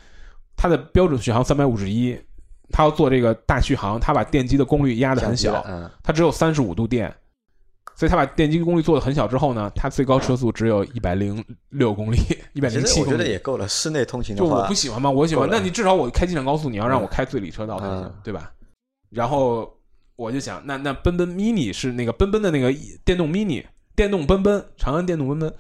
[0.57, 2.17] 它的标准续航三百五十一，
[2.71, 5.63] 它要做这个大续航，它把电机的功率压得很小，
[6.03, 7.13] 它只有三十五度电，
[7.97, 12.17] 所以它把电机功率做的很小之后呢，它最高车速只有一百零六公里，
[12.55, 13.69] 一百零七公里，我觉得也够了。
[13.69, 15.11] 室内通勤就我不喜欢吗？
[15.11, 15.49] 我喜欢。
[15.51, 18.53] 那你至少我开机场高速，你要让我开最里车道才行，对吧？
[19.11, 19.77] 然后
[20.17, 22.73] 我就想，那那奔奔 mini 是那个奔奔的那个
[23.05, 23.65] 电动 mini。
[23.95, 25.55] 电动奔奔，长安电动奔奔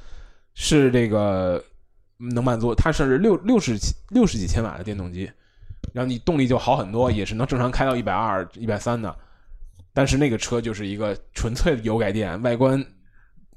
[0.54, 1.62] 是这个
[2.16, 3.76] 能满足，它是六六十
[4.10, 5.30] 六十几千瓦的电动机，
[5.92, 9.14] 然后你动力就好很多，也是能正常开到一百二、一百三的。
[9.94, 12.82] 但是那个车就是一个纯粹的油改电，外观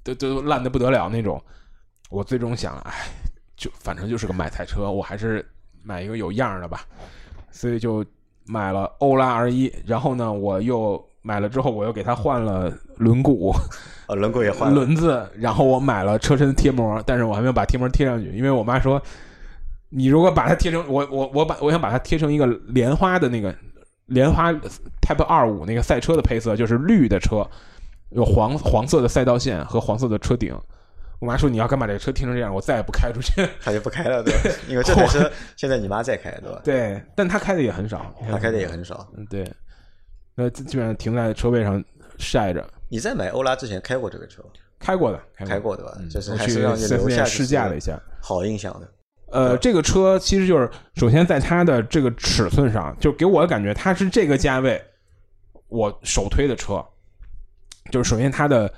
[0.03, 1.41] 都都烂的不得了那种。
[2.09, 3.07] 我最终想，哎，
[3.55, 5.45] 就反正就是个买菜车，我还是
[5.81, 6.85] 买一个有样的吧。
[7.51, 8.05] 所以就
[8.43, 13.55] 买了欧拉 R 一，然后呢，我又买了之后，我又给它换了轮毂。
[14.07, 19.01] 啊，轮毂也换了轮子，然后我买了车身贴膜，但是我还没有把贴膜贴上去，因为我妈说，
[19.89, 23.53] 你如果把它贴成我我我把我想把它贴成一个莲花的那个
[24.07, 24.51] 莲花
[25.01, 27.47] Type 二五那个赛车的配色，就是绿的车，
[28.09, 30.55] 有黄黄色的赛道线和黄色的车顶。
[31.19, 33.47] 我妈说你要敢把这个车贴成这样，我再也不开出去。
[33.63, 34.33] 她就不开了，对，
[34.67, 36.59] 因为这台车现在你妈在开，对吧？
[36.63, 39.49] 对，但她开的也很少，她开的也很少，嗯，对，
[40.35, 41.81] 那基本上停在车位上
[42.17, 42.67] 晒着。
[42.89, 44.43] 你在买欧拉之前开过这个车？
[44.77, 45.97] 开过的，开过的吧？
[46.11, 48.91] 就是还是让你留下试驾了一下，好印象的。
[49.31, 54.79] 呃，这个车其实就是首先在它的这个尺寸上，就给我的感觉，它是这个价位
[55.69, 56.85] 我首推的车。
[57.89, 58.71] 就是首先它的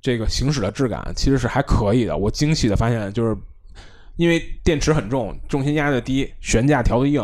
[0.00, 2.16] 这个行驶的质感其实是还可以的。
[2.16, 3.36] 我惊喜的发现，就是
[4.16, 7.20] 因为电池很重，重心压的低，悬架调的硬，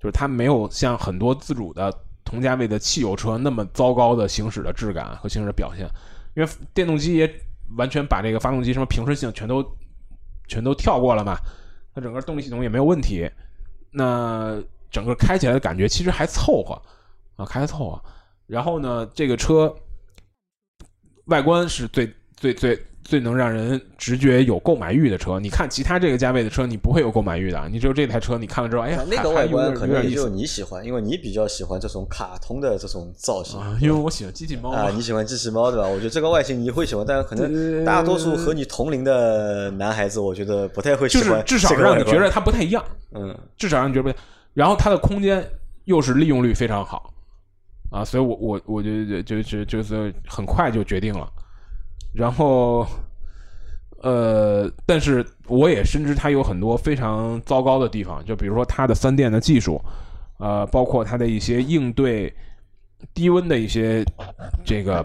[0.00, 1.92] 就是它没有像很多自主的。
[2.28, 5.88] 同价位的汽油车那么糟糕的行驶的质感和行驶的表现，
[6.36, 7.32] 因为电动机也
[7.78, 9.64] 完全把这个发动机什么平顺性全都
[10.46, 11.38] 全都跳过了嘛，
[11.94, 13.26] 它整个动力系统也没有问题，
[13.90, 16.80] 那整个开起来的感觉其实还凑合
[17.36, 18.04] 啊，开凑合。
[18.46, 19.74] 然后呢，这个车
[21.24, 22.78] 外观是最最最。
[23.08, 27.66] 最能让人直觉有购买欲的车，你看其他这个价位的车，你不会有购买欲的。
[27.72, 33.58] 你只有这台车，你看了之后，哎呀，那个外观可能也就你喜欢，因为你比较喜欢这种卡通的这种造型。
[33.58, 35.88] 啊因为我喜欢机器猫啊，你喜欢机器猫对吧？
[35.88, 41.28] 我觉得这个外形你会喜欢，但是可能大多数和你同龄的男孩子，我觉得不太会喜欢。
[41.28, 44.18] 就是至少让你觉得它不太一样，嗯，至少让你觉得不。
[44.52, 45.42] 然后它的空间
[45.86, 47.10] 又是利用率非常好
[47.90, 51.26] 啊，所以我我我就就就就是很快就决定了。
[52.12, 52.86] 然后，
[54.02, 59.80] 呃，但是我也深知它有很多非常糟糕的地方，就比如说它的三电的技术，
[60.38, 62.34] 呃，包括它的一些应对
[63.14, 64.04] 低温的一些
[64.64, 65.04] 这个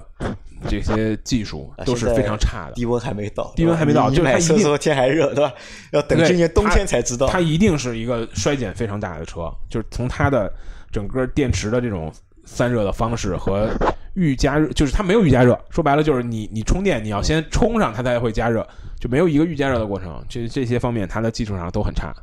[0.68, 2.74] 这些技术都是非常差的。
[2.74, 5.54] 低温还没到，低温还没到，就是买车时候天还热，对吧？
[5.92, 7.28] 要等今年冬天才知道。
[7.28, 10.52] 它一定是一个衰减非常大的车，就是从它的
[10.92, 12.12] 整个电池的这种
[12.46, 13.70] 散热的方式和
[14.16, 15.60] 预加热，就是它没有预加热。
[15.70, 18.68] 说白了就是你你充电你要先充上它才会加热，
[19.00, 20.24] 就没有一个预加热的过程。
[20.30, 22.14] 这这些方面它的技术上都很差，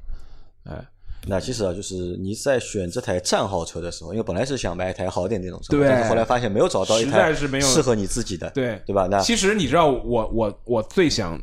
[0.64, 0.85] 哎。
[1.26, 9.07] 那其实啊，就是你在选这台战号车的时候，因为本来是想买一台好点那种车，但是后来发现没有找到一台适合你自己的，对对吧？
[9.11, 11.38] 那其实你知道，我我我最想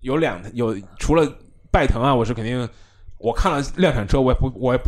[0.00, 1.32] 有两有除了
[1.70, 2.68] 拜腾啊，我是肯定
[3.18, 4.80] 我看了量产车，我也不我也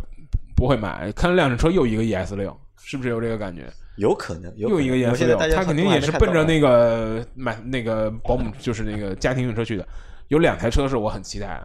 [0.56, 1.12] 不会买。
[1.12, 3.72] 看了量产车又一个 ES 六，是不是有这个感觉？
[4.00, 9.86] 有可能，又一个颜色六，他肯定也是奔着那个买那个保姆，就是那个家庭用车去的。
[10.28, 11.62] 有两台车是我很期待。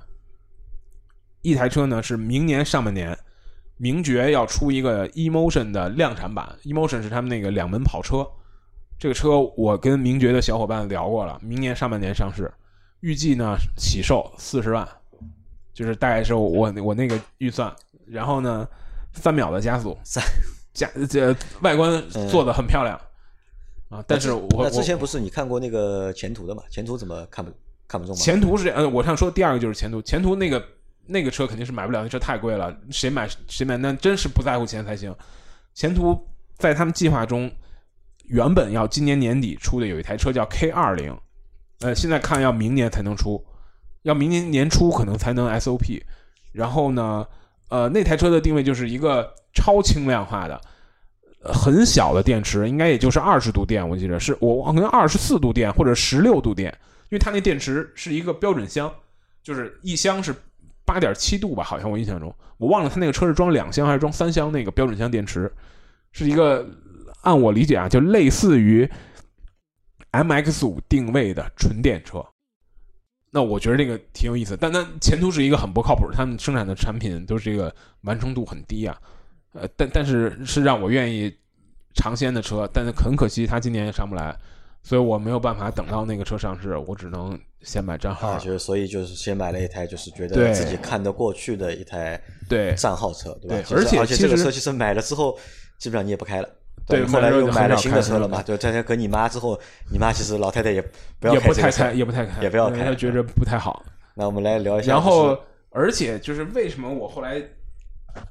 [1.41, 3.17] 一台车呢是明年上半年，
[3.78, 8.28] 名爵要出一个 Emotion 的量产版，Emotion 是他们那个两门跑车。
[9.00, 12.52] 这个车我跟名爵的小伙伴聊过了，明年上半年上市，
[13.00, 14.86] 预计呢起售四十万，
[15.74, 17.74] 就是大概是我我那个预算。
[18.06, 18.67] 然后呢，
[19.13, 20.21] 三秒的加速，三
[20.75, 22.95] 加这外观做的很漂亮
[23.89, 24.03] 啊。
[24.05, 26.61] 但是我那之前不是你看过那个前途的嘛？
[26.69, 27.51] 前途怎么看不
[27.88, 28.21] 看不中吗？
[28.21, 30.63] 前途是嗯，我想说第二个就是前途，前途那个。
[31.07, 32.75] 那个车肯定是买不了，那车太贵了。
[32.89, 35.15] 谁买谁买，那真是不在乎钱才行。
[35.75, 36.19] 前途
[36.57, 37.47] 在他们计划中，
[38.23, 41.15] 原本要今年年底出的有一台车叫 K 二零，
[41.81, 43.45] 呃，现在看要明年才能出，
[44.01, 46.01] 要明年年初可能才能 SOP。
[46.53, 47.27] 然后呢，
[47.69, 50.61] 呃，那台车的定位就是一个超轻量化的，
[51.41, 56.69] 很小的电池，应该也就是二十度电，我记得是我好像二十四度电或者十六度电，
[57.09, 58.93] 因为它那电池是一个标准箱，
[59.41, 60.35] 就是一箱是。
[60.87, 65.51] 八点七度吧，好像我印象中，我忘了它那个车是装两箱还是装三箱那个标准箱电池，
[66.11, 66.63] 是一个
[67.21, 68.87] 按我理解啊，就类似于
[70.11, 72.23] M X 五定位的纯电车。
[73.31, 78.95] 那我觉得这个挺有意思，但它前途是一个很不靠谱，他们生产的产品都是这个完成度很低啊。
[79.55, 81.33] 呃，但但是是让我愿意
[81.95, 84.35] 尝鲜的车，但是很可惜它今年也上不来。
[84.83, 88.37] 所以我没有办法等到那个车上市，我只能先买账号。
[88.37, 93.67] 就是所以就是先买了一台，就是觉得自己看得过去的一台对账号车，对吧？
[93.71, 95.35] 而且而且这个车其实买了之后，
[95.79, 96.47] 基本上你也不开了。
[96.85, 98.43] 对，后来又买了新的车了嘛？
[98.43, 99.59] 对，再跟你妈之后，
[99.91, 100.79] 你妈其实老太太也
[101.19, 103.83] 不要也不太开，也不太开，也不要开，她觉着不太好。
[104.13, 104.91] 那我们来聊一下。
[104.91, 105.35] 然后，
[105.71, 107.41] 而且就是为什么我后来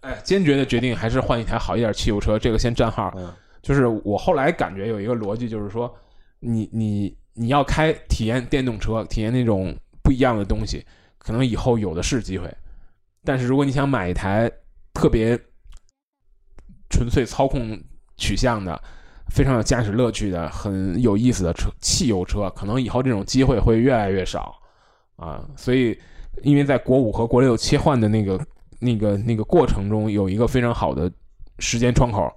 [0.01, 2.39] 哎坚决的决定还是换一台好一点汽油车？
[2.39, 3.13] 这个先占号。
[3.17, 5.95] 嗯就是我后来感觉有一个逻辑，就是说
[6.41, 7.17] 你你。
[7.37, 10.87] 你要开体验电动车，体验那种不一样的东西，
[11.19, 12.49] 可能以后有的是机会。
[13.25, 14.49] 但是如果你想买一台
[14.93, 15.37] 特别
[16.89, 17.77] 纯粹操控
[18.17, 18.81] 取向的、
[19.31, 24.55] 非常有驾驶乐趣的、很有意思的车，汽油车，可能以后这种机会会越来越少
[25.17, 25.45] 啊。
[25.57, 25.99] 所以，
[26.45, 28.39] 因为在国五和国六切换的那个、
[28.85, 31.11] 那个、那个过程中，有一个非常好的
[31.59, 32.31] 时间窗口，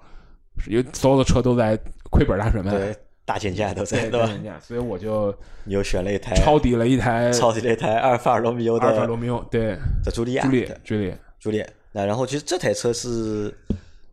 [0.67, 1.77] 因为所有的车都在
[2.09, 2.95] 亏本大甩卖。
[3.25, 4.57] 大减价都在对吧？
[4.65, 11.61] 所以我就你又选了一台抄底了一台抄底了一台阿尔法罗密欧的阿尔法罗密欧，对，的朱莉亚，朱丽朱丽朱丽。
[11.91, 13.53] 那然后其实这台车是，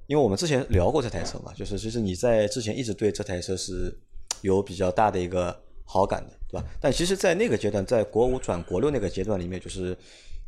[0.09, 3.97] 因为我们之前聊过这台车嘛，就是其实你在之前一直对这台车是
[4.41, 6.67] 有比较大的一个好感的，对吧？
[6.81, 9.97] 但其实，在那个阶段，在国五转国六那个阶段里面，就是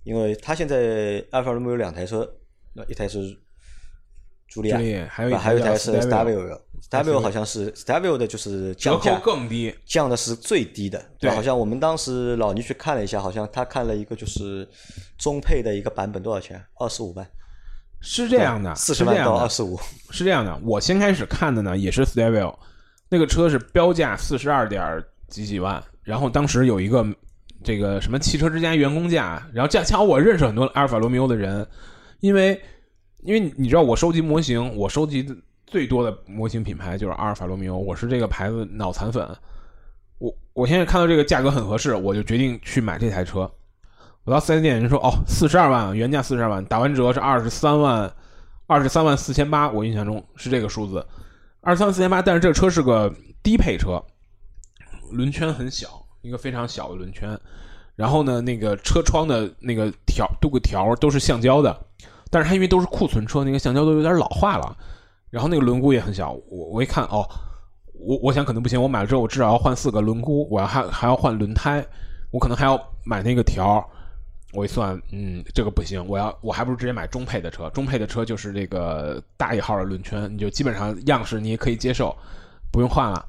[0.07, 2.27] 因为他现在阿尔法罗密欧有两台车，
[2.73, 3.37] 那一台是
[4.47, 4.79] 朱莉亚，
[5.11, 5.93] 还有还有一台是。
[6.89, 11.05] W 好像是 W 的，就是降价更低，降的是最低的。
[11.19, 14.69] 对，好像我们当时老倪去看了一下，好像他看了一个就是
[15.19, 16.65] 中配的一个版本，多少钱？
[16.79, 17.29] 二十五万。
[18.01, 19.77] 是这样的，四十万到二十五。
[20.11, 22.57] 是这样的，我先开始看的呢，也是 W，
[23.09, 27.05] 那个车是标价四十二点几几万，然后当时有一个
[27.63, 31.67] 这个什么汽车之家员工价，然后恰巧我认识很多阿尔法罗密欧的人，
[32.21, 32.61] 因为
[33.23, 35.27] 因为你知道我收集模型，我收集。
[35.69, 39.29] 最多的模型品牌就是阿尔法罗密欧，我是这个牌子脑残粉。
[40.19, 43.51] 我我现在看到这个价格很合适，我就决定去买这台车。
[44.23, 48.09] 我到四 S 店人说：“哦，四十二万，原价四十二万，打完折是二十三万，
[48.69, 51.05] 二十三万四千八。”我印象中是这个数字，
[51.63, 52.23] 二十三万四千八。
[52.23, 54.01] 但是这车是个低配车，
[55.11, 57.39] 轮圈很小，一个非常小的轮圈。
[57.95, 61.75] 然后呢，那个车窗的那个条镀个条都是橡胶的，
[62.31, 64.77] 但是它因为都是库存车，那个橡胶都有点老化了。
[65.31, 67.27] 然后那个轮毂也很小，我我一看哦，
[67.95, 71.85] 我我想可能不行，我买了之后我至少要换四个轮毂，我要还还要换轮胎，
[72.31, 73.83] 我可能还要买那个条
[74.53, 82.15] 我一算，嗯，这个不行，我要我还不如直接买中配的车，中配的车就是这个大一号的轮圈，你就基本上样式你也可以接受，
[82.71, 83.25] 不用换了。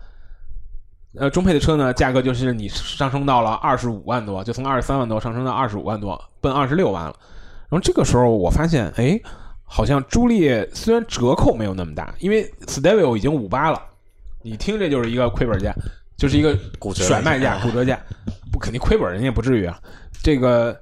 [1.19, 7.15] 呃，中配的车呢，价格就是你上升到了二十五万多，就从二十三万多上升到二十五万多，奔二十六万了。
[7.69, 9.19] 然后这个时候我发现，哎，
[9.63, 13.81] 好像朱丽叶虽然折扣没有那么大，因为 Stevio 已经五八了，
[14.43, 15.73] 你听这就是一个亏本价，
[16.17, 16.55] 就是一个
[16.93, 17.99] 甩卖价、骨折价，
[18.51, 19.79] 不肯定亏本，人家不至于啊。
[20.21, 20.79] 这个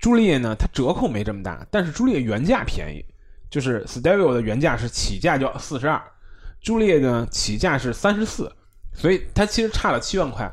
[0.00, 3.04] 朱丽叶呢，它折扣没这么大，但是朱丽叶原价便宜，
[3.48, 6.02] 就是 Stevio 的原价是起价就四十二，
[6.60, 8.52] 朱丽叶呢起价是三十四。
[8.92, 10.50] 所以它其实差了七万块，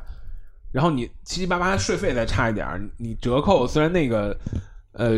[0.72, 4.36] 然后你七七八八税费再差一点你折扣虽然那个
[4.92, 5.10] 呃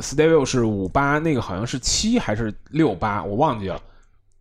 [0.00, 3.80] Stevio 是五八，那个好像是七还是六八，我忘记了。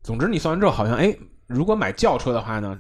[0.02, 1.16] 总之你算完之后，好像哎，
[1.48, 2.80] 如果买轿车的话呢，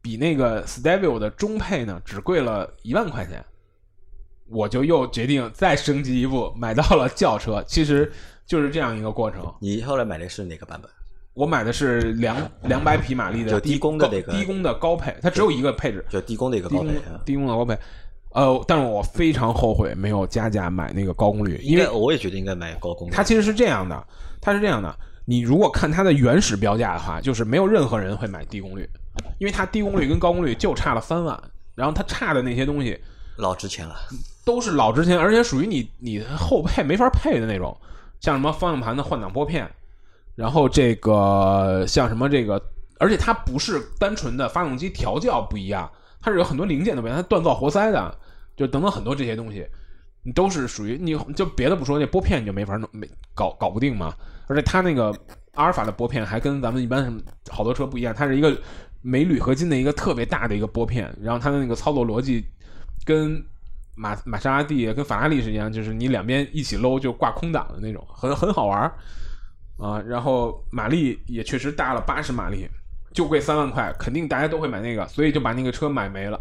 [0.00, 3.42] 比那个 Stevio 的中配呢只贵了一万块钱，
[4.48, 7.62] 我就又决定再升级一步，买到了轿车。
[7.66, 8.12] 其实
[8.44, 9.54] 就是这样一个过程。
[9.60, 10.90] 你后来买的是哪个版本？
[11.34, 16.88] 我买的是两两百匹马力的低功的那个低功的高配，它只有一个配置，就低功的一个高配，
[17.24, 17.78] 低功的高配。
[18.32, 23.12] 呃，但是我非常后悔没有加价买那个高功率，因为我也觉得应该买高功率。
[23.12, 24.06] 它其实是这样的，
[24.40, 28.88] 它是这样的，你如果看它的原始标价的话，就是没有任何人会买低功率，
[29.38, 31.38] 因为它低功率跟高功率就差了三万，
[31.74, 32.98] 然后它差的那些东西
[33.36, 33.96] 老值钱了，
[34.44, 37.74] 都是老值钱，而且属于你你后配没法配的那种，
[38.20, 39.66] 像什么方向盘的换挡拨片。
[40.34, 42.60] 然后这个像什么这个，
[42.98, 45.90] 而且它不是单纯的发动机调教不一样，
[46.20, 48.18] 它是有很多零件的不一样，它锻造活塞的，
[48.56, 49.66] 就等等很多这些东西，
[50.22, 54.14] 你都是属于你就别的不说，那拨片你就没法弄，没搞搞不定嘛。
[54.46, 55.14] 而且它那个
[55.54, 58.56] 阿尔法的拨片还跟咱们一般什么好多车不一样，它是一个
[59.02, 62.44] 镁铝合金的一个特别大的一个拨片，然后它的那个操作逻辑
[63.04, 63.44] 跟
[63.94, 68.90] 玛玛莎拉蒂跟法拉利是一样，就是你两边一起搂就挂空挡的那种，很很好玩。
[69.82, 72.68] 啊，然后马力也确实大了八十马力，
[73.12, 76.40] 就贵三万块，肯定大家都会买那个，所以就把那个车买没了。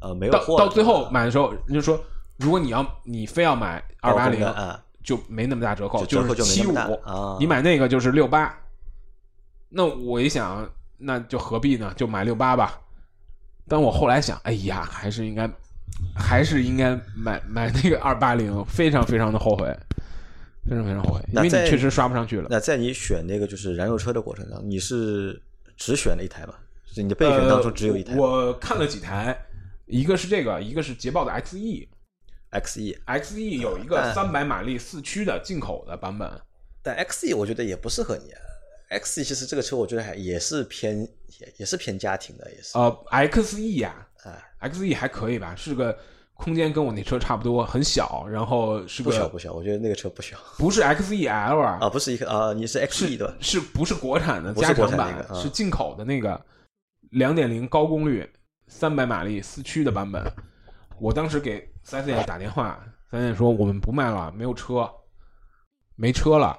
[0.00, 2.00] 呃，没有到到最后买的时候，人就说，
[2.38, 4.46] 如果你要你非要买二八零，
[5.02, 6.74] 就没那么大折扣，就是七五，
[7.40, 8.56] 你买那个就是六八。
[9.68, 11.92] 那我一想，那就何必呢？
[11.96, 12.78] 就买六八吧。
[13.68, 15.50] 但我后来想，哎呀，还是应该，
[16.16, 19.76] 还是应该买买那个二八零，非常非常的后悔。
[20.70, 22.46] 非常非常后悔，因为你确实刷不上去了。
[22.48, 25.42] 那在你选那个就是燃油车的过程当中，你是
[25.76, 26.54] 只选了一台吗？
[26.86, 28.14] 是你的备选当中只有一台？
[28.14, 29.36] 我看了几台，
[29.86, 36.30] 一个是这个，一个是捷豹的 XE，XE，XE 有一个三百马力四驱的进口的版本。
[36.82, 38.32] 但 XE 我觉得也不适合你。
[38.96, 41.00] XE 其实这个车我觉得还也是偏
[41.40, 42.78] 也也是偏家庭的，也是。
[42.78, 45.98] 呃，XE 呀，啊，XE 还可以吧，是个。
[46.40, 55.24] 空间跟我那车差不多，很小，然后是个不小不小，我觉得那个车不小，不是 XEL 啊，啊不是一个啊，你是 XE 的，是不是国产的加长版？
[55.34, 56.40] 是进口的那个
[57.10, 58.26] 两点零高功率
[58.68, 60.24] 三百马力四驱的版本。
[60.98, 64.90] 我当时给四 S 店打电话，四 S 店说我们不卖了，没有车，
[65.96, 66.58] 没车了。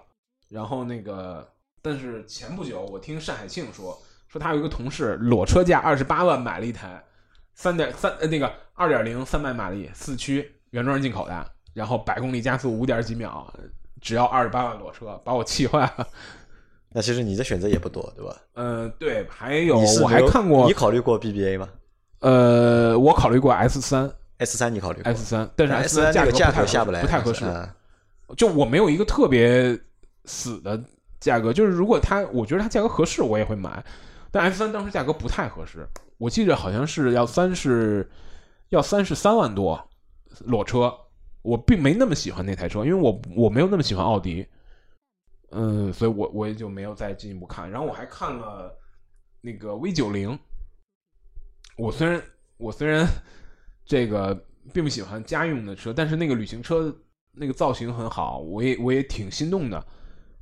[0.49, 1.47] 然后那个，
[1.81, 7.03] 但是前不久我听单海庆说，说他有一个同事裸车价二十八万买了一台。
[7.61, 13.53] 三点三呃那个二点零三百马力四驱原装进口的，然后百公里加速五点几秒，
[14.01, 16.07] 只要二十八万裸车，把我气坏了。
[16.89, 18.35] 那其实你的选择也不多，对吧？
[18.55, 21.69] 嗯，对，还有我还看过，你考虑过 BBA 吗？
[22.21, 27.45] 呃，我考虑过 S 三，S 三你考虑过 S 三，但是 S 三价格价格下不来，不太合适。
[28.35, 29.79] 就我没有一个特别
[30.25, 30.81] 死的
[31.19, 33.83] 价格，就是如果它我觉得它价格合适，我也会买。
[34.31, 35.87] 但 S 三当时价格不太合适，
[36.21, 38.07] 我记着好像是要三十，
[38.69, 39.89] 要三十三万多
[40.41, 40.95] 裸车，
[41.41, 44.45] 我并没那么喜欢那台车，因为我我没有那么喜欢奥迪，
[45.49, 47.67] 嗯，所以我我也就没有再进一步看。
[47.67, 48.71] 然后我还看了
[49.41, 50.37] 那个 V 九零，
[51.75, 52.21] 我虽然
[52.57, 53.03] 我虽然
[53.83, 54.35] 这个
[54.71, 56.95] 并不喜欢家用的车，但是那个旅行车
[57.31, 59.83] 那个造型很好，我也我也挺心动的，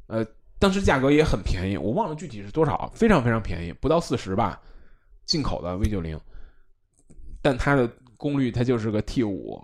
[0.07, 0.25] 呃。
[0.61, 4.61] 当时价格也很便宜，我忘了具体是多少，非常非常便宜，不到四十吧，
[5.29, 6.19] 进口的 V 九零，
[7.39, 7.87] 但它的
[8.17, 9.63] 功率它就是个 T 五，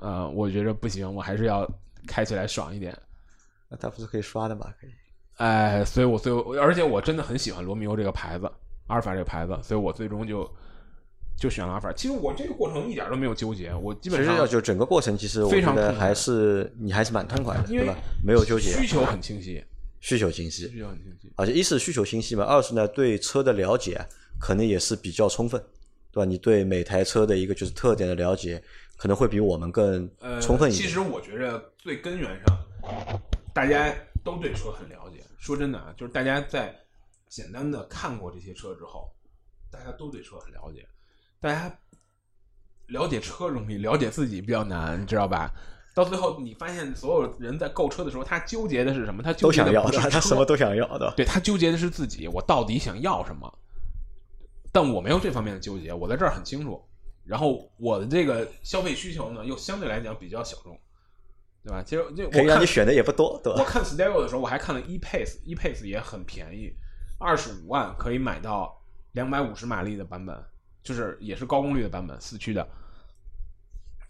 [0.00, 1.70] 呃，我觉着不行，我还是要
[2.06, 2.96] 开起来爽一点。
[3.68, 4.72] 那它不是可以刷的吗？
[4.80, 4.90] 可以。
[5.36, 8.50] 哎，所以我最后，而且我真的很喜欢罗密欧这个牌子，
[8.86, 10.50] 阿尔法这个牌子，所以我最终就
[11.36, 11.92] 就选了阿尔法。
[11.92, 17.94] 其实我这个过程一点都没有纠结，我基本上其实要就整个过程，其实非常还是你还是蛮痛快的，对吧？
[18.24, 19.62] 没有纠结，需求很清晰。
[20.00, 24.04] 需求清晰，需求很清晰，而且一是需求清晰嘛，二是呢对车的了解
[24.42, 25.64] 可能也是比较充分，
[26.10, 26.24] 对吧？
[26.28, 28.60] 你对每台车的一个就是特点的了解，
[28.96, 30.82] 可能会比我们更充分一点。
[30.82, 32.58] 其实我觉着最根源上，
[33.54, 35.22] 大家都对车很了解。
[35.38, 36.76] 说真的啊，就是大家在
[37.28, 39.08] 简单的看过这些车之后，
[39.70, 40.84] 大家都对车很了解，
[41.40, 41.72] 大家
[42.88, 45.52] 了解车容易，了解自己比较难，你知道吧？
[45.94, 49.22] 到最后，你发现所有人在购车的时候，他纠结的是什么？
[49.22, 51.14] 他都想要的，他什么都想要的。
[51.16, 53.58] 对他纠结的是自己，我到底想要什么？
[54.72, 56.82] 但我没有这方面的纠结，我在这儿很清楚。
[57.24, 60.76] 然后我的这个消费需求呢，又相对来讲比较小众，
[61.62, 61.82] 对吧？
[61.84, 63.60] 其实就可以让你选的也不多，对吧？
[63.60, 66.74] 我看 Style 的时候，我还看了 E Pace，E Pace 也很便宜，
[67.18, 70.36] 二十五万可以买到两百五十马力的版本，
[70.82, 72.66] 就是也是高功率的版本，四驱的，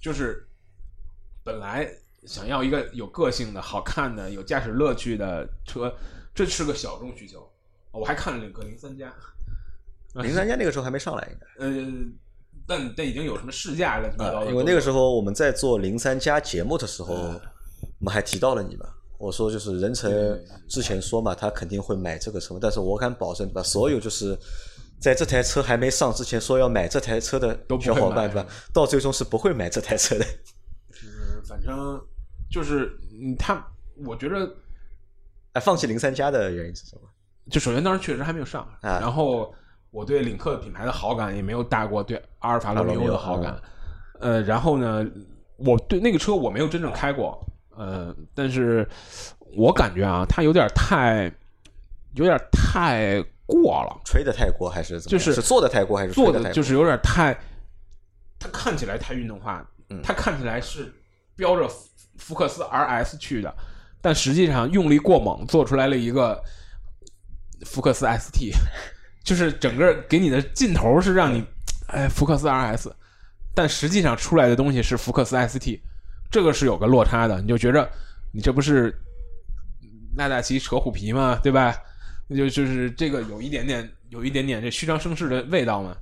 [0.01, 0.49] 就是。
[1.45, 1.93] 本来
[2.25, 5.93] 想要一个有个性的、好看的、有驾驶乐趣的车，
[6.33, 7.53] 这是个小众需求。
[7.91, 9.13] 我还看了领克零三加，
[10.23, 11.67] 零三加那个时候还没上来，应该。
[11.67, 11.93] 呃，
[12.67, 14.47] 但但已经有什么试驾了？
[14.49, 18.87] 因为那个时候我们在做零三加节目的时候，我们还提到了你嘛。
[19.19, 20.11] 我说就是任成
[20.69, 23.63] 之前说嘛，他肯定会买这个车，但是我敢保证，对吧？
[23.63, 24.37] 所有就是
[25.01, 28.47] 在这台车还没上之前说要买这台车的小伙伴，对吧？
[28.75, 30.25] 到最终是不会买这台车的。
[30.91, 32.05] 就是反正
[32.51, 32.91] 就是
[33.39, 33.65] 他，
[34.05, 34.53] 我觉得，
[35.53, 37.03] 哎，放弃零三加的原因是什么？
[37.49, 39.55] 就首先当时确实还没有上，啊然后
[39.93, 43.57] 我对领克品牌的好感也没有大过对阿尔法罗密欧的好感。
[44.19, 45.07] 呃，然后呢，
[45.57, 47.39] 我对那个车我没有真正开过，
[47.77, 48.85] 呃，但是
[49.57, 51.33] 我感觉啊，它有点太，
[52.15, 57.33] 有点太过了，吹的太过还是怎么就是做的太过还是做的就是有点太，
[58.41, 59.65] 它看起来太运动化，
[60.03, 60.93] 它看起来是。
[61.35, 61.67] 标着
[62.19, 63.53] 福克斯 RS 去的，
[64.03, 66.41] 但实际上用力过猛，做出来了一个
[67.65, 68.53] 福克斯 ST，
[69.23, 71.45] 就是整个给你的劲头是让你
[71.89, 72.91] 哎福克斯 RS，
[73.55, 75.81] 但实际上出来的东西是福克斯 ST，
[76.31, 77.89] 这个是有个落差的，你就觉着
[78.33, 78.95] 你这不是
[80.17, 81.39] 纳大奇扯虎皮吗？
[81.43, 81.77] 对吧？
[82.29, 85.97] 那就就是这个有一点点有一点点这虚张声势的味道嘛，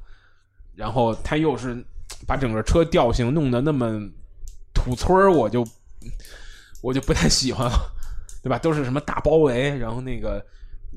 [0.75, 1.77] 然后他又是
[2.27, 4.01] 把整个车调性弄得那么。
[4.73, 5.67] 土村儿我就
[6.81, 7.93] 我就不太喜欢了，
[8.43, 8.59] 对吧？
[8.59, 10.43] 都是什么大包围，然后那个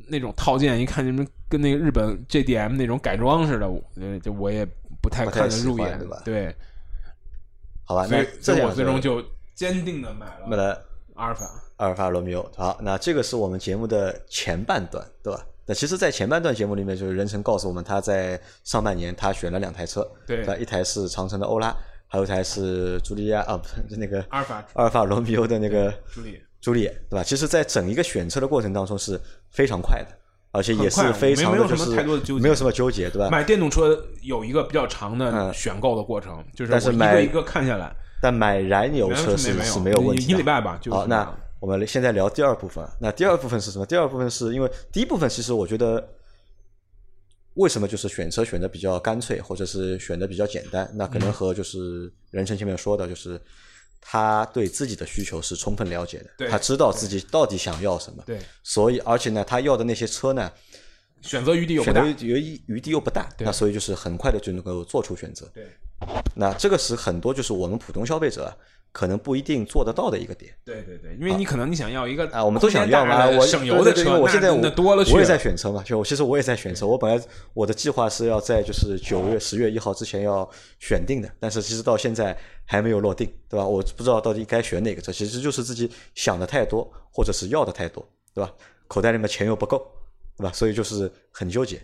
[0.08, 3.68] 那种套件，一看什么跟那个日本 JDM 那种改装似的，
[3.98, 4.66] 呃，就我也
[5.02, 6.22] 不太看得入眼，对吧？
[6.26, 6.56] 对，
[7.86, 9.24] 好吧，那所以我最终就
[9.54, 10.84] 坚定的买了
[11.16, 12.52] 阿尔法阿尔法罗密欧。
[12.56, 15.46] 好，那这个是我们节目的前半段，对吧？
[15.66, 21.74] 那其实，在前半段节目里面，就是任晨告诉我们，他在上半年他选了两台车，对，一台是长城的欧拉。
[22.06, 27.24] 还有一台是朱莉亚啊，不是那个阿尔法阿尔法罗密欧的那个朱莉朱莉，对吧？
[27.24, 29.20] 其实，在整一个选车的过程当中是
[29.51, 30.07] 非常快的，
[30.51, 31.91] 而且也是非常的就是
[32.39, 33.30] 没有什么纠结，对吧？
[33.30, 40.80] 买电动车有一个比较长的选购的过程，就是但是买一个看下来，但买燃油车是是没有问题，一礼拜吧。
[40.89, 42.82] 好，那我们现在聊第二部分。
[43.01, 43.86] 那第二部分是什么？
[43.86, 46.07] 第二部分是因为第一部分其实我觉得。
[47.55, 50.89] 为什么就是选车选的比较干脆，或者是选的比较简单？
[50.95, 53.39] 那可能和就是任成前面说的，就是
[54.06, 58.22] 他对自己的需求是充分了解的，他知道自己到底想要什么。
[58.26, 60.51] 对，所以而且呢，他要的那些车呢，
[61.22, 65.49] 选择余地又不大，余余余地又不大，那所以就是很快的就能够做出选择。
[65.54, 65.66] 对，
[66.36, 68.56] 那这个是很多就是我们普通消费者。
[68.94, 70.54] 可能不一定做得到的一个点。
[70.64, 76.88] 对对对，因为你可能你想要一个啊，我们都想要嘛，我省油的车，我现在我多了去我也在选车嘛，就其实我也在选车。
[76.88, 77.22] 我本来
[77.54, 80.48] 我的计划是要在就是九月十月一号之前要
[80.80, 83.66] 选定的，但是其实到现在还没有落定，对吧？
[83.66, 88.54] 我不知道到底该选哪个车，其实就是自己想的太多，或者是要的太多，对吧？
[88.88, 89.80] 口袋里面钱又不够，
[90.38, 90.52] 对吧？
[90.54, 91.82] 所以就是很纠结。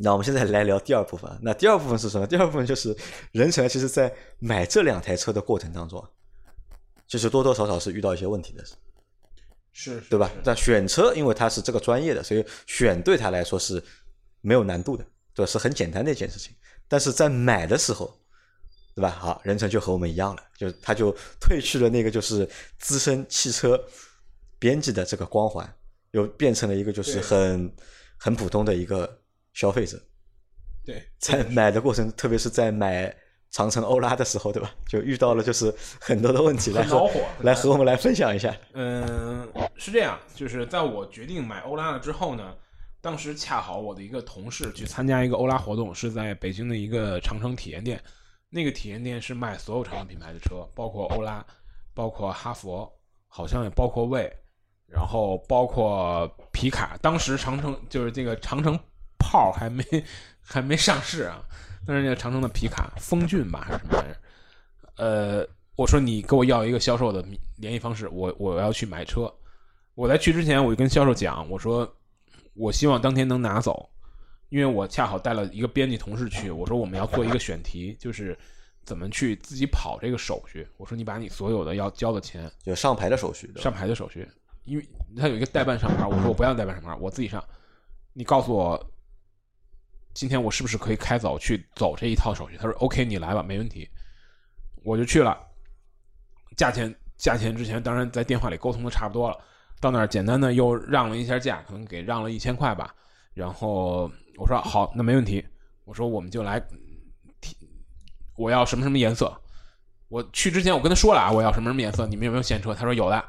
[0.00, 1.28] 那我们现在来聊第二部分。
[1.42, 2.26] 那第二部分是什么？
[2.26, 2.96] 第二部分就是
[3.32, 6.04] 任成其实在买这两台车的过程当中。
[7.08, 8.62] 其实多多少少是遇到一些问题的，
[9.72, 10.30] 是，对吧？
[10.44, 13.82] 但选车，因为他是这个专业的，所以选对他来说是
[14.42, 15.02] 没有难度的，
[15.32, 15.50] 对吧？
[15.50, 16.54] 是很简单的一件事情。
[16.86, 18.14] 但是在买的时候，
[18.94, 19.08] 对吧？
[19.08, 22.46] 好，任成就和我们一样了，就他就褪去了那个就是
[22.78, 23.82] 资深汽车
[24.58, 25.66] 编辑的这个光环，
[26.10, 27.74] 又变成了一个就是很
[28.18, 29.22] 很普通的一个
[29.54, 29.98] 消费者。
[30.84, 33.16] 对，在买的过程，特别是在买。
[33.50, 34.70] 长城欧拉的时候，对吧？
[34.86, 38.54] 就遇到了就是很多的问题，来和来和我们来分享一下。
[38.74, 42.54] 嗯，是这样，就是在我决定买欧拉了之后呢，
[43.00, 48.00] 当时恰好我的一个同事去参加一个欧拉活动，是在北京的一个长城体验店。
[48.50, 51.44] 那个体验店是卖所有长城品牌的车，包括欧拉，
[51.94, 52.90] 包括哈佛，
[53.26, 54.30] 好像也包括魏，
[54.86, 56.98] 然后包括皮卡。
[57.02, 58.78] 当时长城就是这个长城
[59.18, 59.84] 炮还没
[60.40, 61.42] 还没上市啊。
[61.88, 64.20] 但是那个长城的皮卡风骏吧还是什么玩意儿？
[64.96, 67.24] 呃，我说你给我要一个销售的
[67.56, 69.32] 联系方式，我我要去买车。
[69.94, 71.90] 我在去之前我就跟销售讲，我说
[72.52, 73.88] 我希望当天能拿走，
[74.50, 78.38] 因为我恰好带了一个编辑同事去，我说我们要做一个选题，就是
[78.84, 80.68] 怎么去自己跑这个手续。
[80.76, 84.28] 我说你把你所有的要交的钱，有上牌的手续，上牌的手续，
[84.64, 84.86] 因为
[85.16, 87.42] 他有一个代办上牌，我说我不要代办上牌，我自己上。
[88.12, 88.90] 你告诉我，
[90.18, 92.56] 今天我是不是可以开走去走这一套手续？
[92.56, 93.88] 他说 OK，你来吧，没问题。
[94.82, 95.38] 我就去了，
[96.56, 99.38] 价钱价钱之前当然在电话里沟通的差不多了，
[99.80, 102.92] 到那儿简单的又让了一下价，可能给让了一千块吧，
[103.32, 104.10] 然后。
[104.36, 105.44] 我说好，那没问题。
[105.84, 106.60] 我说我们就来，
[108.36, 109.32] 我要什么什么颜色。
[110.08, 112.08] 我去之前我跟他说了啊，我要什么什么颜色。
[112.08, 112.74] 你们有没有现车？
[112.74, 113.24] 他说有的。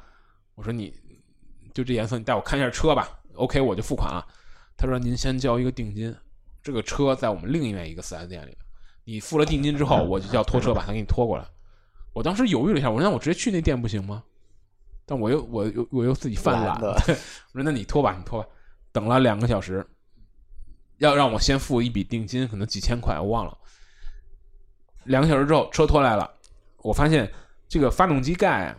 [0.56, 0.92] 我说你
[1.72, 3.20] 就这颜色，你带我看一下车吧。
[3.36, 4.26] OK，我就付款了。
[4.76, 6.16] 他说您先交一个定金，
[6.70, 8.56] 这个车在我们另外一个四 S 店里。
[9.06, 11.44] 你付了定金之后，我就叫拖车把它给你拖过来。
[12.14, 14.24] 我当时犹豫了一下，我说那我直接去那店不行吗？
[15.04, 16.94] 但我又我又我又自己犯懒， 我
[17.54, 18.48] 说那你拖吧，你拖吧。
[18.92, 19.84] 等了两个小时。
[21.00, 23.58] 要让我先付一笔定金，可能几千块，我忘了。
[25.06, 26.30] 两个小时之后，车拖来了，
[26.84, 27.32] 我发现
[27.68, 28.76] 这个发动机盖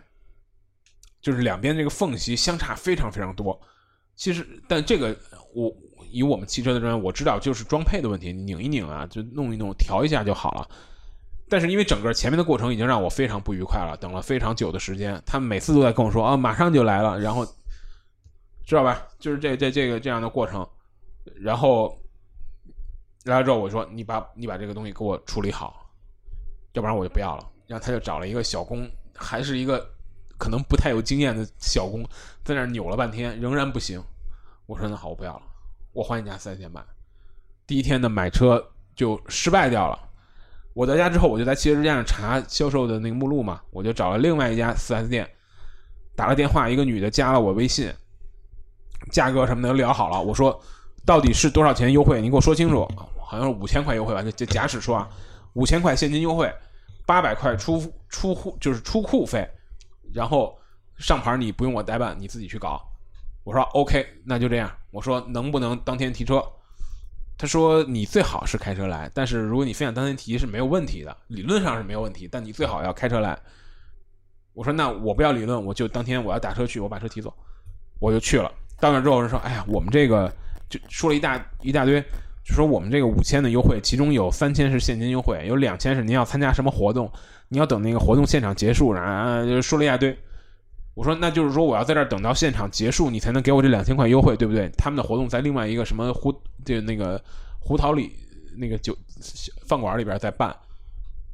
[1.19, 3.59] 就是两边这个缝隙相差非常非常多。
[4.15, 5.17] 其实，但这个
[5.53, 5.75] 我
[6.11, 10.67] 以我们汽车的专业，我知道就是装配的问题，拧一拧啊，就弄一弄，调一下就好了。
[11.49, 17.45] 但是因为整个前面的过程已经让我非常不愉快了，等了非常久的时间，他们每次都在跟我说啊，马上就来了，然后
[18.65, 19.01] 知道吧？
[19.19, 20.67] 就是这这这个这样的过程，
[21.39, 21.97] 然后。
[23.25, 25.87] 来了之后，我说：“你把你把这个东西给我处理好，
[26.73, 29.87] 要不然我就不要了。”然后他就找了一个小工，还是一个
[30.39, 32.03] 可能不太有经验的小工，
[32.43, 34.03] 在那扭了半天，仍然不行。
[34.65, 35.43] 我说：“那好，我不要了，
[35.93, 36.83] 我换一家四 S 店买。”
[37.67, 38.63] 第一天的买车
[38.95, 39.99] 就失败掉了。
[40.73, 45.29] 我到家之后，我就在汽车之家上查销售的那个目录嘛，我就找了另外一家四 S 店，
[46.15, 47.93] 打了电话，一个女的加了我微信，
[49.11, 50.21] 价格什么的都聊好了。
[50.21, 50.61] 我说。
[51.03, 52.21] 到底是多少钱优惠？
[52.21, 52.87] 你给我说清楚。
[53.17, 54.21] 好像是五千块优惠吧？
[54.21, 55.09] 就就假使说啊，
[55.53, 56.53] 五千块现金优惠，
[57.07, 59.49] 八百块出出户就是出库费，
[60.13, 60.55] 然后
[60.99, 62.79] 上牌你不用我代办，你自己去搞。
[63.43, 64.71] 我说 OK，那就这样。
[64.91, 66.43] 我说能不能当天提车？
[67.37, 73.37] 他说你最好是开车来，但是如果你非想当天提是没有问题的，理论上是没有问题，但你最好要开车来。
[74.53, 77.33] 我说那我不要理论，我就当天我要打车去，我把车提走，
[77.99, 78.51] 我就去了。
[78.79, 80.31] 到那之后人说，哎呀，我们这个。
[80.71, 82.01] 就说了一大一大堆，
[82.45, 87.11] 就说我们这个五千的优惠，其中有三千是现金优惠，有两千是您要参加什么活动，
[87.49, 90.17] 你要等那个活动现场结束，然后就说了一大堆。
[90.93, 94.69] 我说那就是说我要在这儿等到现场结束，你才能给我这两千块优惠，对不对？
[94.77, 96.31] 他们的活动在另外一个什么胡
[96.65, 97.21] 就那个
[97.59, 98.11] 胡桃里
[98.57, 98.95] 那个酒
[99.65, 100.55] 饭馆里边在办。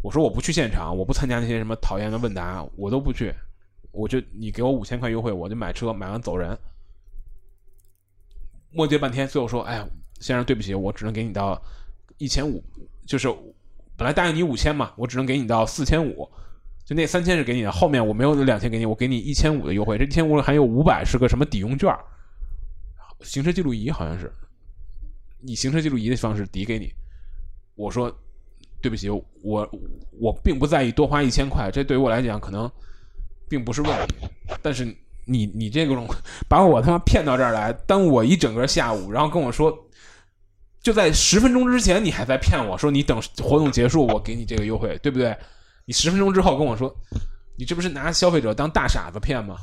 [0.03, 3.33] 我说我不去现场，我不参加那些什么讨厌的问答，我都不去。
[3.91, 6.55] 我就你给我五千块优惠，我就买车，买完走人。
[8.69, 9.87] 磨叽半天，最后说：“哎呀，
[10.19, 11.59] 先生，对不起，我只能给你到
[12.19, 12.63] 一千五，
[13.07, 13.27] 就是
[13.97, 16.29] 本来答应你五千嘛，我只能给你到四千五，
[16.87, 21.93] 就那三千是给你的，后面我没有两千给你，我给你一千五的优惠，这一千五还有五百是个什么抵用券，
[23.21, 24.31] 行车记录仪好像是，
[25.41, 26.89] 以行车记录仪的方式抵给你。
[27.75, 28.09] 我说
[28.81, 29.69] 对不起，我
[30.19, 32.71] 我并不在意多花一千块，这对于我来讲可能
[33.49, 34.15] 并不是问题，
[34.63, 34.87] 但是。”
[35.29, 36.07] 你你这种
[36.47, 39.77] 把我他妈骗到这儿来，耽误我一整个下午，然后跟我说，
[40.81, 45.35] 就在十分钟之前你还在骗我说你等活动结束我给你这个优惠，对不对？
[45.87, 46.93] 你十分钟之后跟我说，
[47.55, 49.57] 你这不是拿消费者当大傻子骗吗？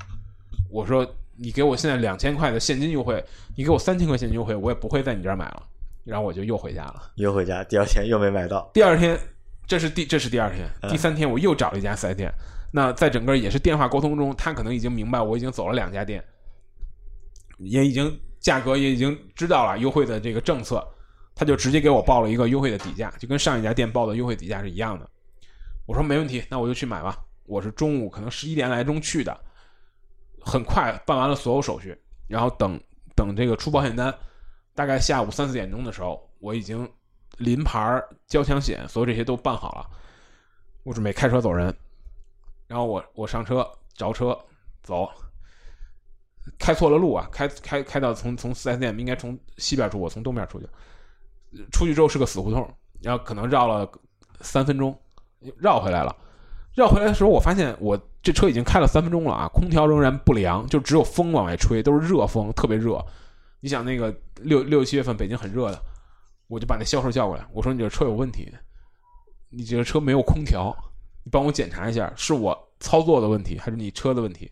[0.71, 1.07] 我说
[1.37, 3.23] 你给我现在两千块的现金优惠，
[3.55, 5.63] 你给我三千块现金优惠，我也不会在你这儿买了。
[6.03, 8.71] 然后我就又回家了，又回家，第二天又没买到。
[8.73, 9.21] 第二天，
[9.67, 12.33] 这是第这是第二天，第三天我又找了一家四 S 店。
[12.73, 16.25] 那在整个也是电话沟通中，他可能已经明白我已经走了两家店，
[17.59, 20.83] 也已经价格也已经知道了优惠的这个政策，
[21.35, 25.07] 他就直接给我报了一个优惠的底价，就跟上一家店报的优惠底价是一样的。
[25.87, 27.19] 我说没问题，那我就去买吧。
[27.45, 29.39] 我是中午可能十一点来钟去的，
[30.41, 32.81] 很快办完了所有手续，然后等
[33.15, 34.13] 等这个出保险单，
[34.75, 36.91] 大概下午三四点钟的时候，我已经
[37.37, 39.91] 临牌交强险，所有这些都办好了，
[40.85, 41.75] 我准备开车走人。
[42.67, 44.39] 然后我我上车着车
[44.83, 45.07] 走，
[46.59, 47.29] 开错了路啊！
[47.31, 50.67] 开开开到从从四 S 店应该从西边出，我从东边出去。
[51.71, 53.87] 出去之后是个死胡同，然后可能绕了
[54.41, 54.99] 三分钟，
[55.59, 56.15] 绕回来了。
[56.75, 59.49] 绕回来的时候，我发现我这车已经开了三分钟了啊！
[59.49, 63.05] 空调仍然不凉，就只有风往外吹，都是热风，特别热。
[63.61, 65.81] 你想那个六六七月份北京很热的，
[66.49, 68.53] 我就把那销售叫过来，我说你这车有问题，
[69.51, 70.75] 你这车没有空调。
[71.23, 74.51] 你帮我检查一下，是我操作的问题还是你车的问题？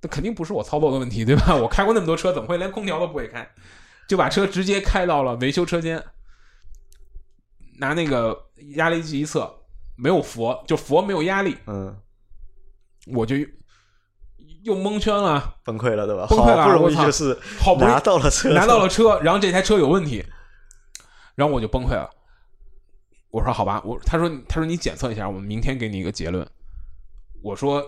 [0.00, 1.54] 那肯定不是我操作的问题，对吧？
[1.60, 3.46] 我开过那么多车，怎么会连空调都不会开？
[4.08, 6.02] 就把车直接开到了维修车间，
[7.78, 8.46] 拿那个
[8.76, 9.61] 压力计一测，
[9.96, 11.96] 没有佛，就佛没有压力，嗯，
[13.06, 13.36] 我就
[14.64, 16.26] 又蒙圈了，崩溃了，对吧？
[16.28, 20.24] 崩溃了，好不容易就是好不容易拿到了车，拿到了车，然后这台车有问题，
[21.34, 22.08] 然后我就崩溃了。
[23.30, 26.46] 我说好吧，我他说他说你检测一下，我们明天给你一个结论。
[27.42, 27.82] 我说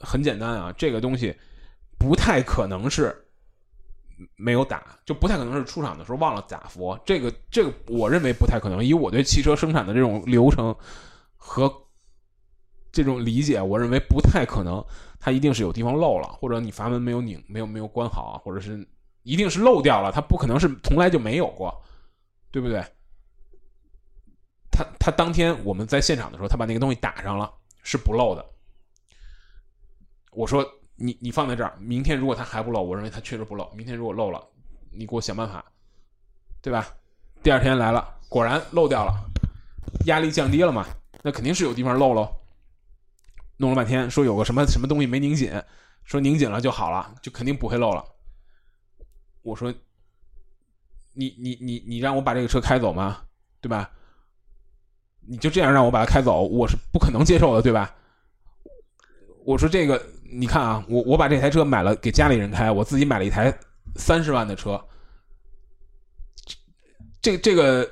[0.00, 1.34] 很简单啊，这个东西
[1.98, 3.26] 不太可能是
[4.36, 6.96] 没有打，就不太可能是出厂的时候忘了打佛。
[7.04, 10.76] 这个这个我认为不太可能，以我对汽车生产的这种流程
[11.44, 11.70] 和
[12.92, 14.82] 这种理解，我认为不太可能，
[15.18, 18.88] 它一定是有地方漏了，或者你阀门没有拧，没有没有关好，或者是
[19.24, 21.82] 一定是漏掉了，它不可能是从来就没有过，
[22.52, 22.80] 对不对？
[24.70, 28.46] 他他当天我们在现场的时候，他把那个东西打上了，是不漏的。
[30.30, 30.64] 我说
[30.94, 33.68] 你你放在这儿，明天如果他还不漏，我认为他确实不漏。
[33.74, 34.40] 明天如果漏了，
[34.92, 35.64] 你给我想办法，
[36.62, 36.86] 对吧？
[37.42, 39.12] 第二天来了，果然漏掉了，
[40.06, 40.86] 压力降低了嘛，
[41.22, 42.28] 那肯定是有地方漏喽。
[43.56, 45.52] 弄了半天，说有个什么什么东西没拧紧，
[46.04, 48.04] 说拧紧了就好了，就肯定不会漏了。
[49.42, 49.72] 我说，
[51.12, 53.22] 你你你你让我把这个车开走吗？
[53.60, 53.90] 对吧？
[55.24, 57.94] 你就这样让我把它开走，我是不可能接受的，对吧？
[59.44, 63.56] 我说这个，你看啊，我我把这台车买了给家里人开，我自己买了一台
[63.94, 64.84] 三十万的车，
[67.20, 67.88] 这这个，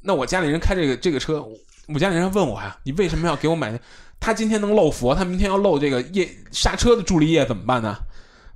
[0.00, 1.44] 那我家里人开这个这个车，
[1.88, 3.78] 我家里人问我呀，你为什么要给我买？
[4.20, 7.96] 他今天能漏佛，他明天要漏这个液刹车的助力液怎么办呢？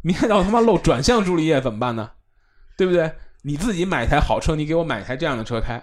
[0.02, 2.10] 明天要他妈漏转向助力液怎么办呢？
[2.76, 3.10] 对不对？
[3.42, 5.82] 你自己买一台好车，你给我买一台这样的车开，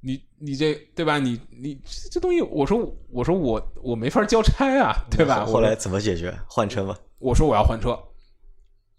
[0.00, 1.18] 你你这对吧？
[1.18, 1.80] 你你
[2.10, 2.78] 这东西，我说
[3.10, 5.44] 我说我我没法交差啊，对吧？
[5.44, 6.36] 后来怎么解决？
[6.48, 6.96] 换车吗？
[7.18, 7.98] 我说我要换车，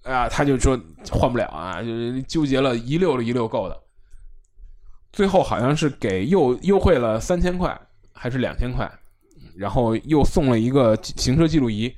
[0.04, 0.80] 啊，他就说
[1.10, 3.78] 换不了啊，就是纠结了一溜一溜够的，
[5.12, 7.80] 最后好像是给又优惠了三千块
[8.14, 8.90] 还是两千块，
[9.56, 11.94] 然后又送了一个行车记录仪。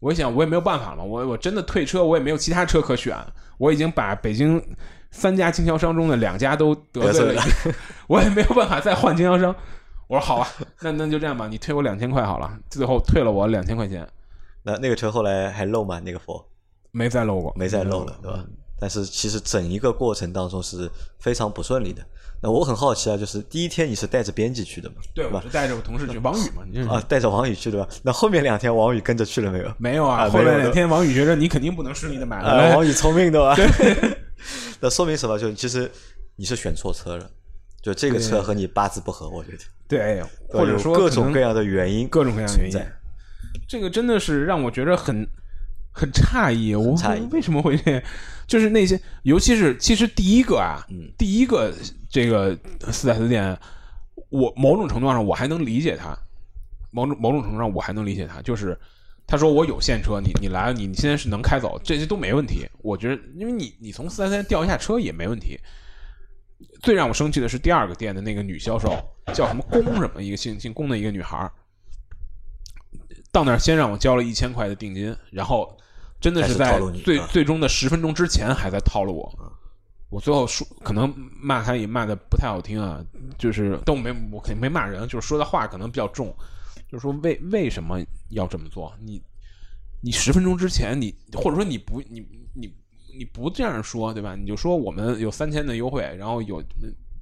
[0.00, 3.16] 我想我也没有办法了，我我真的退车，我也没有其他车可选，
[3.58, 4.62] 我已经把北京
[5.10, 7.42] 三家经销商中的两家都得罪了
[8.06, 9.54] 我也没有办法再换经销商。
[10.06, 10.48] 我说好啊，
[10.82, 12.58] 那那就这样吧，你退我两千块好了。
[12.70, 14.08] 最后退了我两千块钱。
[14.62, 16.00] 那那个车后来还漏吗？
[16.00, 16.46] 那个佛
[16.90, 18.44] 没再漏过，没再漏了，对吧？
[18.80, 20.88] 但是其实整一个过程当中是
[21.18, 22.02] 非常不顺利的。
[22.40, 24.96] 那我很好奇啊，就是第一天你是带着编辑去的嘛？
[25.14, 25.40] 对吧？
[25.44, 27.88] 我是带着我同事去，王宇嘛，啊，带着王宇去的吧？
[28.02, 29.74] 那后面两天王宇跟着去了没有？
[29.78, 32.76] 没有啊，后面两天王宇觉得你肯定不能顺利的买了。
[32.76, 33.54] 王宇聪明的吧？
[33.56, 33.68] 对。
[34.80, 35.36] 那说明什么？
[35.36, 35.90] 就其实
[36.36, 37.28] 你是选错车了，
[37.82, 39.58] 就这个车和你八字不合，我觉得。
[39.88, 42.80] 对，或者说各种各样的原因，各种各样的原因。
[43.66, 45.26] 这个真的是让我觉得很
[45.92, 46.94] 很诧异，我
[47.32, 48.02] 为什么会这样？
[48.46, 50.86] 就是那些，尤其是其实第一个啊，
[51.18, 51.74] 第一个
[52.08, 52.58] 这个
[52.90, 53.58] 四 S 店，
[54.30, 56.16] 我某种程度上我还能理解他，
[56.90, 58.78] 某种某种程度上我还能理解他，就是
[59.26, 62.66] 他说我有现车，你你来了，你你现在是能开走，这些都没问题。
[62.78, 65.58] 我觉得，因为你你从四 S 店调一下车也没问题。
[66.82, 68.90] 最让我生气的是第二个店的那个女销售，
[69.32, 71.48] 叫什么龚什么一个姓姓龚的一个女孩
[73.30, 75.76] 到那儿先让我交了一千块的定金，然后
[76.20, 79.52] 真的是在最最终的十分钟之前还在套路我。
[80.10, 83.04] 我最后说可能骂他也骂的不太好听啊，
[83.38, 86.34] 就是但我没我肯定没骂人，就是说的话可能比较重，
[86.90, 87.98] 就是说为为什么
[88.30, 88.92] 要这么做？
[89.00, 89.22] 你
[90.02, 92.72] 你十分钟之前你或者说你不你你
[93.16, 94.34] 你不这样说对吧？
[94.34, 96.62] 你就说我们有三千的优惠，然后有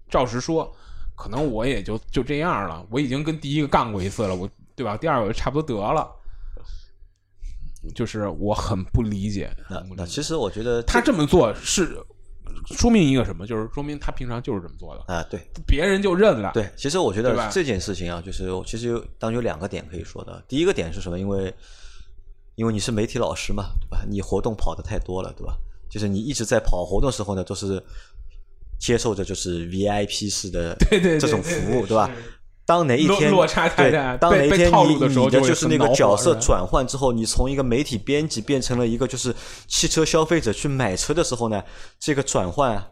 [0.08, 0.74] 照实说，
[1.16, 2.86] 可能我也就就这样了。
[2.90, 4.48] 我已经跟第一个干过一次了，我。
[4.76, 4.94] 对吧？
[4.94, 6.06] 第二个差不多得了，
[7.94, 9.50] 就是我很不理解。
[9.70, 11.98] 那那其实我觉得他这么做是
[12.66, 13.46] 说明一个什么？
[13.46, 15.22] 就是说明他平常就是这么做的啊。
[15.30, 16.50] 对，别人就认了。
[16.54, 20.42] 对，其实我觉得这件事情啊，就是其实有当有两个点可以说的。
[20.48, 21.18] 第一个点是什么？
[21.18, 21.52] 因为
[22.54, 24.04] 因为你是媒体老师嘛，对吧？
[24.08, 25.56] 你活动跑的太多了，对吧？
[25.88, 27.82] 就是你一直在跑活动时候呢，都是
[28.78, 30.76] 接受着就是 VIP 式的
[31.20, 32.10] 这种服务，对吧？
[32.66, 33.30] 当哪一天
[33.76, 39.32] 对，当哪一天你你的就是那个角色转换之后，你从一个媒体编辑变成了一个就是
[39.68, 41.62] 汽车消费者去买车的时候呢，
[42.00, 42.84] 这个转换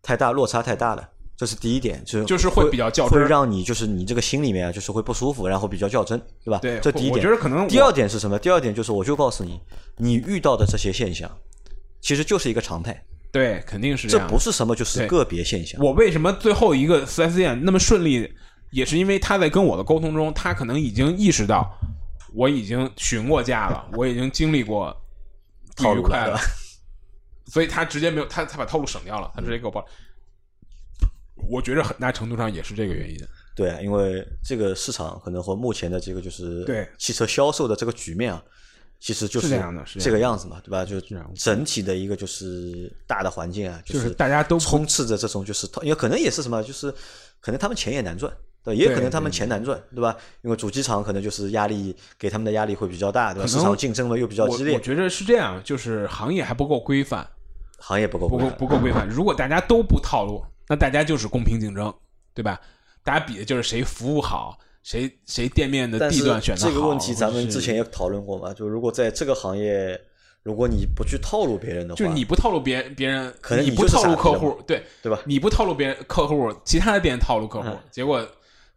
[0.00, 6.58] 太大，落差太大了，这是第一点，就是就是会比较较真，会让你就是你这个心里面啊，就是会不舒服，然后比较较真，对吧？
[6.62, 7.14] 对，这第一点。
[7.14, 8.38] 我觉得可能第二点是什么？
[8.38, 9.60] 第二点就是我就告诉你，
[9.96, 11.28] 你遇到的这些现象，
[12.00, 13.04] 其实就是一个常态。
[13.32, 15.80] 对，肯定是这不是什么，就是个别现象。
[15.82, 18.32] 我为什么最后一个四 S 店那么顺利？
[18.70, 21.70] 也是因为他在跟我的沟通中，他可能已经意识到
[22.34, 24.94] 我已经询过价了，我已经经历过
[25.76, 26.38] 不愉快了，
[27.46, 29.84] 所以他直接没有他他把套路省掉了，他直接给我报。
[31.48, 33.16] 我觉得很大程度上也是这个原因。
[33.54, 38.42] 对啊，因为这个市场可能和目前的这个就是对汽车销售的这个局面啊，
[39.00, 40.84] 其实就是这样的，是这个样子嘛，对吧？
[40.84, 46.92] 就这样整体的一个就是大的环境啊，就是大家都充斥着这种就是，因为可能也是什么，就是
[47.40, 48.32] 可能他们钱也难赚，
[48.74, 50.16] 对，也可能他们钱难赚，对吧？
[50.42, 53.46] 因为主机厂可能就是压力给他们的压力会比较大，对吧？
[53.46, 54.74] 市场竞争又比较激烈。
[54.74, 57.26] 我觉得是这样，就是行业还不够规范，
[57.78, 59.08] 行业不够不够不够规范。
[59.08, 61.92] 如果大家都不套路，那大家就是公平竞争，
[62.34, 62.60] 对吧？
[63.02, 66.68] 大家比的就是谁服务好，谁谁店面的地段选的好。
[66.68, 68.52] 这个问题咱们之前也讨论过嘛？
[68.52, 69.98] 就如果在这个行业，
[70.42, 75.18] 如果你不去套路别人的话，就你不套路别人，别人可能你不套路客户，对对吧？
[75.24, 78.26] 你不套路别人客户，其他的店套路客户，结果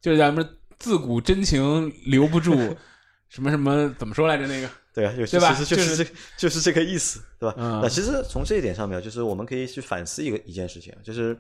[0.02, 0.48] 就是咱们
[0.80, 2.54] 自古真情留不住，
[3.30, 4.48] 什么什么怎么说来着？
[4.48, 5.54] 那个对啊，对吧？
[5.54, 7.56] 其实就是这就是这个意思，对吧？
[7.58, 11.38] 嗯那其实从这一点上面，就是我们可以去反思一个一件事情，就是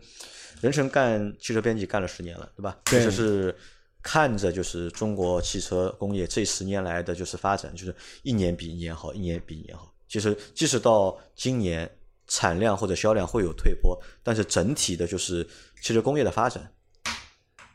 [0.61, 2.77] 任成干汽车编辑干了十年了，对吧？
[2.85, 3.53] 对就是
[4.01, 7.93] 看着就是中国汽车工业这十年来的就是发展，就是
[8.23, 9.93] 一年比一年好，一年比一年好。
[10.07, 11.89] 其实即使到今年
[12.27, 15.45] 产量或者销量会有退坡，但是整体的就是
[15.81, 16.71] 汽车工业的发展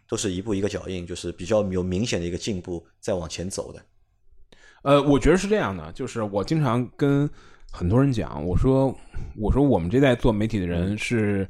[0.08, 3.82] 都是一步一个脚印，就是比较有明显的一个进步在往前走的。
[4.82, 7.28] 呃，我觉得是这样的，就是我经常跟
[7.72, 8.96] 很多人讲，我说
[9.36, 11.48] 我说我们这代做媒体的人是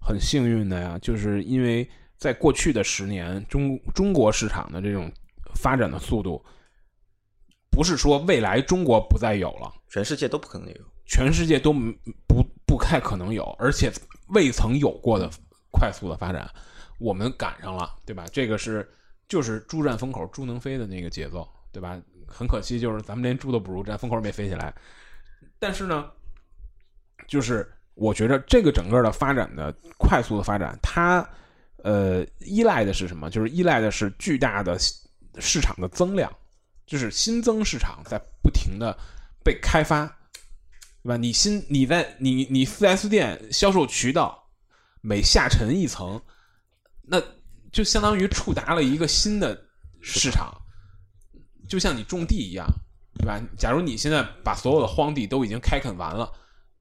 [0.00, 5.10] 很幸运的呀，就是因为在过去的十年，中中国市场的这种
[5.54, 6.40] 发展的速度，
[7.70, 10.76] 不是说未来中国不再有了，全世界都不可能有。
[11.08, 11.72] 全世界都
[12.26, 13.92] 不不太可能有，而且
[14.30, 15.30] 未曾有过的
[15.70, 16.50] 快速的发展，
[16.98, 18.24] 我们赶上了，对吧？
[18.32, 18.88] 这个是
[19.28, 22.00] 就是猪占风口，猪能飞的那个节奏，对吧？
[22.26, 24.74] 很可惜，就是咱们连猪都不如，占风口没飞起来。
[25.58, 26.10] 但是呢，
[27.28, 31.26] 就是我觉得这个整个的发展的快速的发展，它
[31.84, 33.30] 呃依赖的是什么？
[33.30, 34.78] 就是依赖的是巨大的
[35.38, 36.30] 市场的增量，
[36.86, 38.96] 就是新增市场在不停的
[39.44, 40.06] 被开发。
[41.02, 41.16] 对吧？
[41.16, 44.44] 你新你在你你四 S 店销售渠道
[45.00, 46.20] 每下沉一层，
[47.06, 47.22] 那
[47.72, 49.58] 就相当于触达了一个新的
[50.00, 50.52] 市场，
[51.68, 52.66] 就像你种地一样，
[53.18, 53.40] 对吧？
[53.56, 56.30] 假如你现在把所有的荒地都已经开垦完了，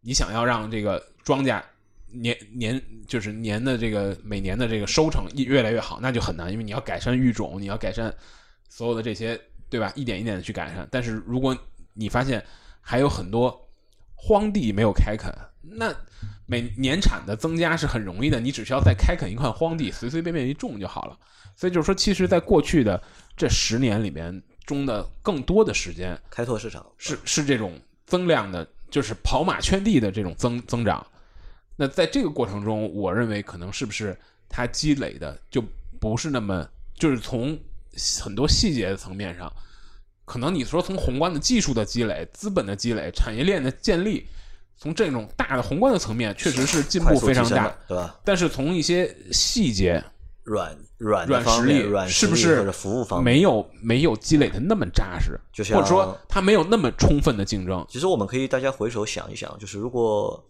[0.02, 1.62] 你想要让这个庄稼
[2.08, 8.14] 年年就是年的这个每年的这个收成越来越好，那就很难，因为你要改善育种，你要改善
[8.70, 9.92] 所有的这些，对吧？
[9.96, 10.88] 一点一点的去改善。
[10.92, 11.58] 但是如果
[11.94, 12.44] 你发现
[12.80, 13.70] 还有很多
[14.14, 15.94] 荒地没有开垦，那
[16.46, 21.18] 每年产的增加是很容易的，你只需要再开垦一块荒地，随随便便一种就好了。
[21.56, 23.02] 所以就是说，其实，在过去的
[23.38, 31.06] 这十年里面中的更多的时间，开拓市场是是这种增量的，就是跑马圈地的这种增增长。
[31.78, 34.18] 那在这个过程中，我认为可能是不是
[34.48, 35.64] 它积累的就
[36.00, 37.58] 不是那么，就是从
[38.22, 39.52] 很多细节的层面上。
[40.26, 44.28] 可能你说从宏观的技术的积累、资本的积累、产业链的建立，
[44.78, 48.20] 从这种大的宏观的层面，确实是进步非常大，对吧？
[48.24, 50.04] 但是从一些细节、
[50.44, 57.86] 软软软实力、软是不是或者服务方面没有没有积累的那么扎实，就像或者说它没有那么充分的竞争？
[57.90, 60.44] 其实我们可以大家回首想一想，就是如果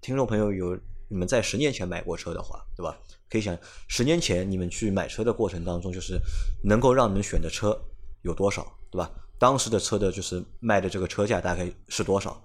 [0.00, 0.78] 听众朋友有
[1.08, 2.96] 你们在十年前买过车的话，对吧？
[3.28, 3.56] 可以想
[3.88, 6.18] 十年前你们去买车的过程当中，就是
[6.64, 7.78] 能够让你们选的车
[8.22, 9.10] 有多少，对吧？
[9.38, 12.40] 当时的车的就是卖的这个车价大概是多少？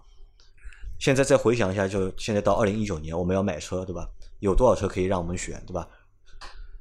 [1.00, 4.08] 现在再回想一下，就现在到二零一九年，我们要买车，对吧？
[4.40, 5.88] 有多少车可以让我们选，对吧？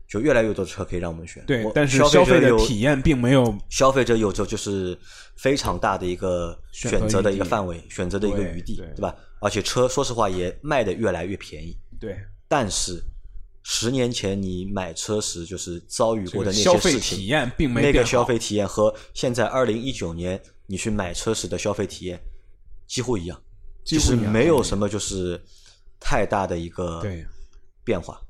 [0.08, 1.44] 就越来越多的车可以让我们选。
[1.46, 4.96] 对但是消消费的体验并没有消费者有着就是
[5.36, 9.14] 非常大的一个选择的一个范围，选择的一个余地，对对吧？
[9.40, 13.02] 而且车说实话也卖的越来越便宜，对但是
[13.64, 22.20] 十年前你买车时就是遭遇过的那个消费些事情，体验并没那个消费体验和现在二零一九年你去买车时的消费体验
[22.86, 23.45] 几乎一样，就是
[23.86, 25.40] 几乎一样对没有什么就是
[25.98, 27.24] 太大的一个对
[27.84, 28.20] 变化。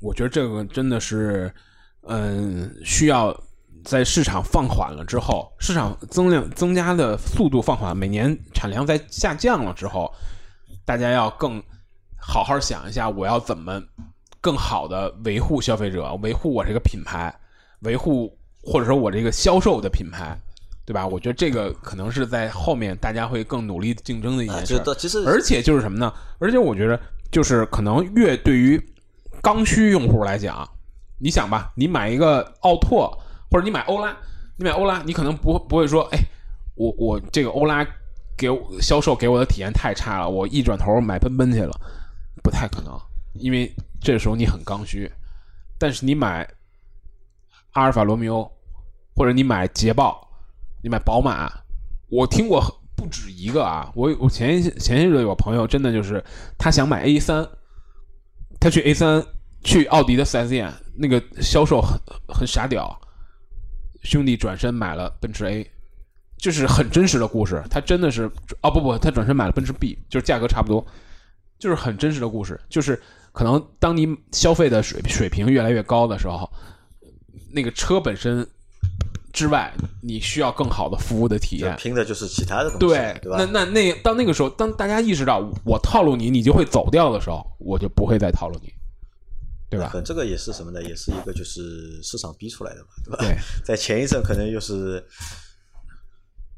[0.00, 1.54] 我觉得这个真的是，
[2.02, 3.38] 嗯，需要
[3.84, 10.12] 在市场放缓了之后，市场增量增加的速度放缓，每年产量在下降了之后，
[10.84, 11.62] 大家要更
[12.16, 13.80] 好好想一下，我要怎么
[14.40, 17.34] 更好的维护消费者，维护我这个品牌，
[17.80, 20.38] 维护或者说我这个销售的品牌。
[20.86, 21.06] 对吧？
[21.06, 24.78] 我觉得这个可能是在后面大家会更努力竞争的一啊，件事儿。
[24.78, 26.12] 这都其实而且就是什么呢？
[26.38, 28.80] 而且我觉得就是可能越对于
[29.42, 30.68] 刚需用户来讲，
[31.18, 33.10] 你想吧，你买一个奥拓
[33.50, 34.16] 或者你买欧拉，
[34.56, 36.18] 你买欧拉，你可能不不会说，哎，
[36.74, 37.86] 我我这个欧拉
[38.36, 41.72] 给我销售给我的体验太差了，我一转头买奔奔去了，
[42.42, 42.98] 不太可能，
[43.34, 45.10] 因为这时候你很刚需。
[45.78, 46.48] 但是你买
[47.72, 48.50] 阿尔法罗密欧，
[49.14, 50.23] 或者你买捷豹，
[50.84, 51.50] 你买宝马，
[52.10, 52.62] 我听过
[52.94, 53.90] 不止一个啊。
[53.94, 56.22] 我我前前些日有朋友，真的就是
[56.58, 57.48] 他想买 A 三，
[58.60, 59.24] 他去 A 三
[59.62, 63.00] 去奥迪的四 S 店，那个销售很很傻屌，
[64.02, 65.66] 兄弟转身买了奔驰 A，
[66.36, 67.64] 就是很真实的故事。
[67.70, 68.30] 他真的是
[68.60, 70.86] 哦不不，他转身买了奔驰 B，就是价格差不多，
[71.58, 73.00] 就是很真实的故事，就是。
[73.32, 76.48] 可能当你消费的水水平越来越高的时候，
[77.52, 78.46] 那个车本身
[79.34, 79.70] 之外，
[80.00, 83.36] 你需要更好的服务的体验，拼的就是其他的东西，对对吧？
[83.38, 88.72] 那那那到那个时候，当大家意识到我套路你，你就会走掉的时候，我就不会再套路你，
[89.68, 89.92] 对吧？
[90.04, 90.82] 这个也是什么呢？
[90.82, 93.18] 也是一个就是市场逼出来的嘛，对吧？
[93.18, 95.04] 对， 在前一阵可能又是。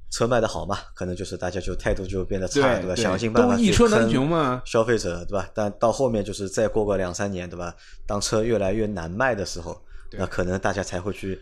[0.09, 2.95] 车卖的好嘛，可能就是大家就态度就变得差，对吧？
[2.97, 5.47] 想尽办法一车难求嘛，消费者对吧？
[5.53, 7.75] 但到后面就是再过个两三年，对吧？
[8.07, 9.79] 当车越来越难卖的时候，
[10.13, 11.39] 那可能大家才会去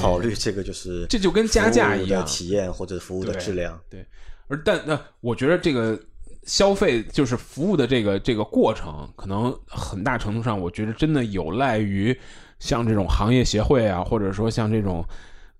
[0.00, 3.80] 考虑这个，就是这就跟加价一样，体验或者服务的质量。
[3.90, 4.06] 对，
[4.48, 5.98] 而但那我觉得这个
[6.44, 12.18] 消费就是服务的这个这个过程，可能很大程度上，我觉得真的有赖于
[12.58, 15.04] 像这种行业协会啊，或者说像这种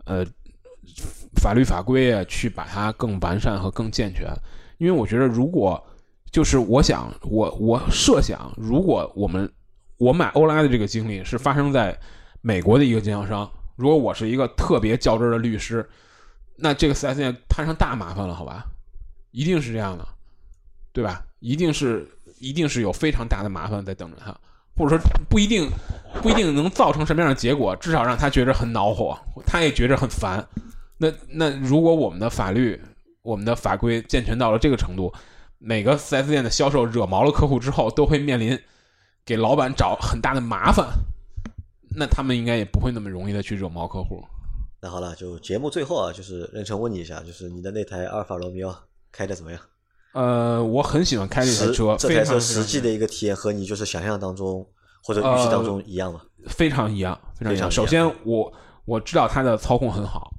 [0.05, 0.27] 呃。
[1.41, 4.27] 法律法规啊，去把它更完善和更健全。
[4.79, 5.83] 因为我觉得，如果
[6.33, 9.51] 就是我想，我我设想，如果我们
[9.97, 11.97] 我买欧拉的这个经历是发生在
[12.41, 15.89] 美国的一个经销商，如果我是一个特别较真的律师，
[16.57, 18.65] 那这个四 S 店摊上大麻烦了，好吧？
[19.31, 20.07] 一定是这样的，
[20.93, 21.25] 对吧？
[21.41, 22.07] 一定是
[22.39, 24.37] 一定是有非常大的麻烦在等着他，
[24.77, 25.71] 或者说不一定
[26.23, 30.47] 不一定能造成什么样的结果，至少让他觉着很恼火，他也觉着很烦。
[30.99, 32.81] 那那如果我们的法律、
[33.23, 35.13] 我们的法规健全到了这个程度，
[35.59, 38.59] 每个四 S 店的销售惹毛了客户之后，都会面临
[39.25, 40.87] 给老板找很大的麻烦，
[41.97, 44.23] 那他们应该也不会那么容易的去惹毛客户。
[44.81, 48.75] 那好了，就节目最后啊，就是任成问你一下，就是你的那台阿尔法罗密欧
[49.13, 49.61] 开的怎么样？
[50.13, 54.67] 呃，我很喜欢开这台车，这台车实际的一个体验和你就是想象当中
[55.05, 56.23] 或者预期当中一样吗？
[56.47, 57.71] 非常一样，非常一样。
[57.71, 58.53] 首先，我
[58.85, 60.33] 我知道它的操控很好。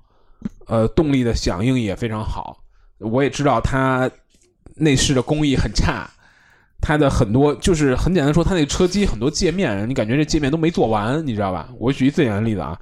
[0.67, 2.63] 呃，动力的响应也非常好。
[2.97, 4.09] 我也知道它
[4.75, 6.09] 内饰的工艺很差，
[6.82, 11.69] 它的很多就是很简单说，它那个车机很多界面，你感觉这界面都没做完，你知道吧？
[11.77, 12.77] 我举一最简单的例子啊，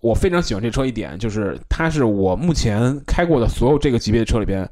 [0.00, 4.68] 我非常喜欢这车一点就是，它是我目前开过的所有这个级别的车里边，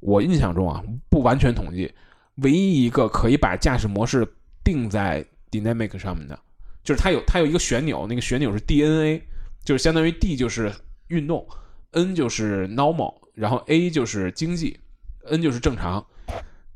[0.00, 1.92] 我印象中啊，不完全统计，
[2.36, 4.26] 唯一一个可以把驾驶模式
[4.62, 6.38] 定在 Dynamic 上面的，
[6.84, 9.20] 就是它有它有一个旋钮，那个旋钮是 DNA，
[9.64, 10.72] 就是相当于 D 就是
[11.08, 11.46] 运动。
[11.92, 14.78] N 就是 normal，然后 A 就是经济
[15.28, 16.06] ，N 就是正常。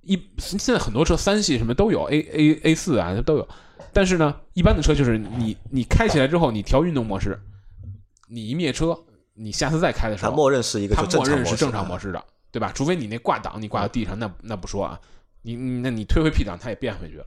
[0.07, 3.49] 一现在很多车三系什么都有，A A A 四啊都有。
[3.93, 7.41] 但是呢，一般的车就是你你开起来之后，你调运动模式，
[8.29, 8.99] 你一灭车，
[9.35, 12.73] 你下次再开的时候，它默认是一个它默认是正常模式的，对吧？
[12.75, 15.01] 除非你那挂档你挂到地上，那那不说啊，
[15.43, 17.27] 你那你推回 P 档它也变回去了。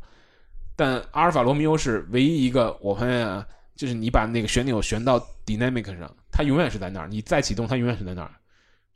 [0.76, 6.10] 但阿尔法罗密欧是唯一一个我发现啊，就是你把那个旋钮旋到 dynamic 上。
[6.30, 8.30] 它永远是在那儿，你再启动它永远是在那儿，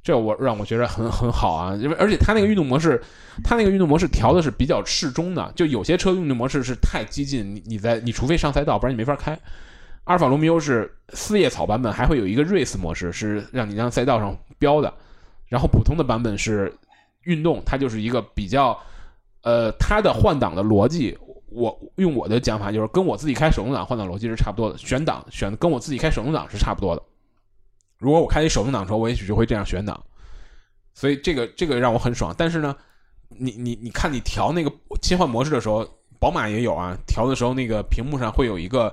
[0.04, 3.02] 这我让我觉得很很好啊，因为而且它那个运动模式，
[3.44, 9.38] 它那个运动模式调的是比较适中的，就有些车运动模式是太激进，你你在你除非上赛道，不然你没法开。
[10.06, 14.92] 阿尔法罗密欧是四叶草版本，还会有一个 race 模式，是让你让赛道上飙的，
[15.48, 16.76] 然后普通的版本是
[17.26, 18.76] 运动，它就是一个比较，
[19.44, 21.16] 呃，它的换挡的逻辑。
[21.54, 27.04] 我用我的讲法就是跟我自己开手动挡换挡逻辑是差不多的，选档选跟我自己开手动挡是差不多的。
[28.02, 30.04] 如果我开一手动挡车，我也许就会这样选档，
[30.96, 32.34] 所以这个这个让我很爽。
[32.36, 32.76] 但是呢，
[33.30, 34.72] 你你你看你调那个
[35.04, 35.88] 切换模式的时候，
[36.20, 38.92] 宝马也有啊，调的时候那个屏幕上会有一个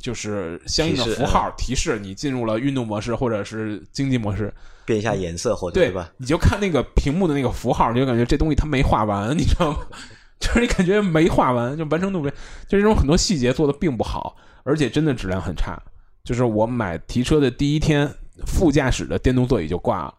[0.00, 4.52] 就是相应的符号提示你进入了运动模式或者是经济模式，
[4.84, 6.10] 变一下颜色或者对吧？
[6.16, 9.78] 你就看那个屏幕的那个符号，你就感觉这东西它没画完，你知道吗？
[10.40, 12.28] 就是你感觉没画完，就完成度没，
[12.66, 15.80] 就这种很多细节做的并不好，而且真的质量很差。
[16.24, 18.12] 就是我买提车的第一天。
[18.46, 20.14] 副驾驶的电动座椅就挂了，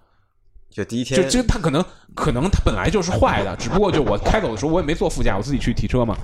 [0.69, 1.83] 就第一天，就就他可能
[2.15, 6.15] 可能他本来就是坏的， 只不过就我开走的时候我也没坐副驾，我自己去提车嘛，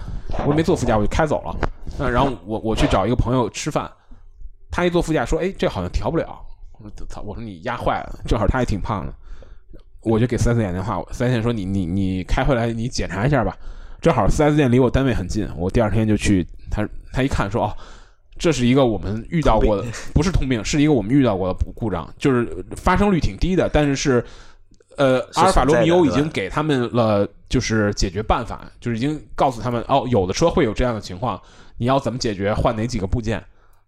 [0.45, 1.55] 我也没坐副驾我就开走了。
[1.97, 3.89] 那然后我我去找一个朋友吃饭，
[4.69, 6.39] 他一坐副驾说：“哎，这好像调不了。”
[6.77, 9.13] 我说：“操！”我说：“你压坏了。”正好他也挺胖的，
[10.01, 13.55] 我就给四 S 店电话，四 S 店说：“你你你开回来你检查一下吧。”
[14.01, 17.77] 正好四 S 店离我单位很近，我第二天就去，他他一看说：“哦。”
[18.37, 24.23] 这是一个我们遇到过的，不是通病，是一个我们遇到过的故障，就是发生率挺低的，但是是
[24.97, 31.41] 呃，阿尔法罗密欧已经给他们了，就是解决办法，就是已经告诉他们，哦，有的车会有这样的情况，
[31.77, 32.53] 你要怎么解决？
[32.53, 33.43] 换哪几个部件？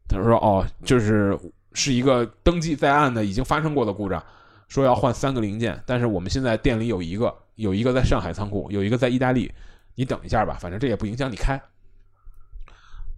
[0.08, 1.38] 他说，哦，就是
[1.74, 4.24] 是一个登记在案的已经发生过的故障，
[4.70, 9.52] 说要换三个零件，但是我们现在店里有一个，有一个在上海仓库，有一个在意大利，
[9.96, 11.62] 你等一下吧，反正这也不影响你开。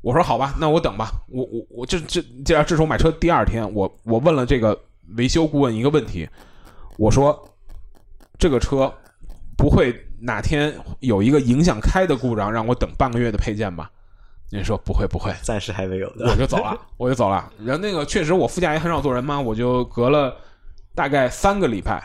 [0.01, 1.11] 我说好吧，那我等吧。
[1.27, 4.79] 我我我这这这这是我买车第二天，我我问了这个
[5.17, 6.27] 维修顾问一个问题，
[6.97, 7.49] 我说
[8.37, 8.93] 这个车
[9.57, 13.91] 不会哪天有一个影响开的故障，让我等半个月的配件吧？
[14.51, 17.51] 您说不会不会，暂时还没有的，我就走了，我就走了。
[17.63, 20.35] 然后那个确实我副驾也很少坐人嘛，我就隔了
[20.95, 22.03] 大概三个礼拜，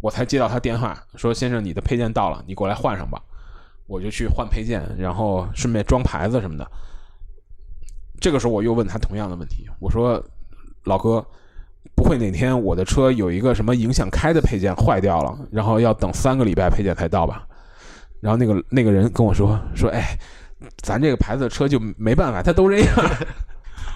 [0.00, 3.20] 我才接到他电话，说先生你的配件到了，你过来换上吧。
[3.88, 6.70] 我就去换配件，然后顺便装牌子什么的。
[8.22, 10.22] 这个时候我又问他同样的问题，我说
[10.86, 11.26] ：“老哥，
[11.96, 17.44] 不会哪天我的车有一个什么影响开的配件坏掉了，然后要等三个礼拜配件才到吧？”
[18.22, 20.16] 然后那个那个人跟我说：“说哎，
[20.82, 22.94] 咱这个牌子的车就没办法，他都这样。”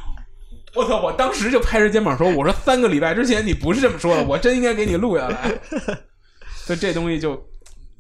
[0.75, 1.01] 我操！
[1.01, 5.55] 我当时就拍着肩膀说：“我说三个礼拜之前你不是这么说的，我真应该给你录下来。
[6.67, 7.41] ”所以这东西就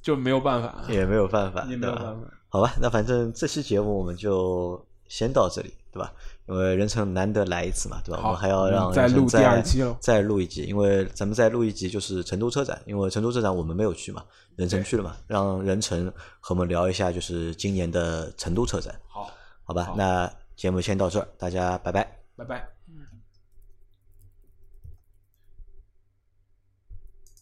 [0.02, 2.16] 就没有办法，也没有办法，也没有办法。
[2.48, 4.84] 好吧，那反正这期节目我们就。
[5.08, 6.12] 先到这里，对吧？
[6.46, 8.20] 因为人成难得来一次嘛，对吧？
[8.22, 14.22] 我们还要让再录第二期再录一集，因为咱们再录一集就是成都车展，因为成都车展我们没有去嘛，
[14.56, 16.06] 人成去了嘛，让人成
[16.40, 18.94] 和我们聊一下，就是今年的成都车展。
[19.08, 19.30] 好，
[19.64, 22.58] 好吧，那节目先到这儿，大家拜拜，拜拜。
[22.58, 22.75] 嗯。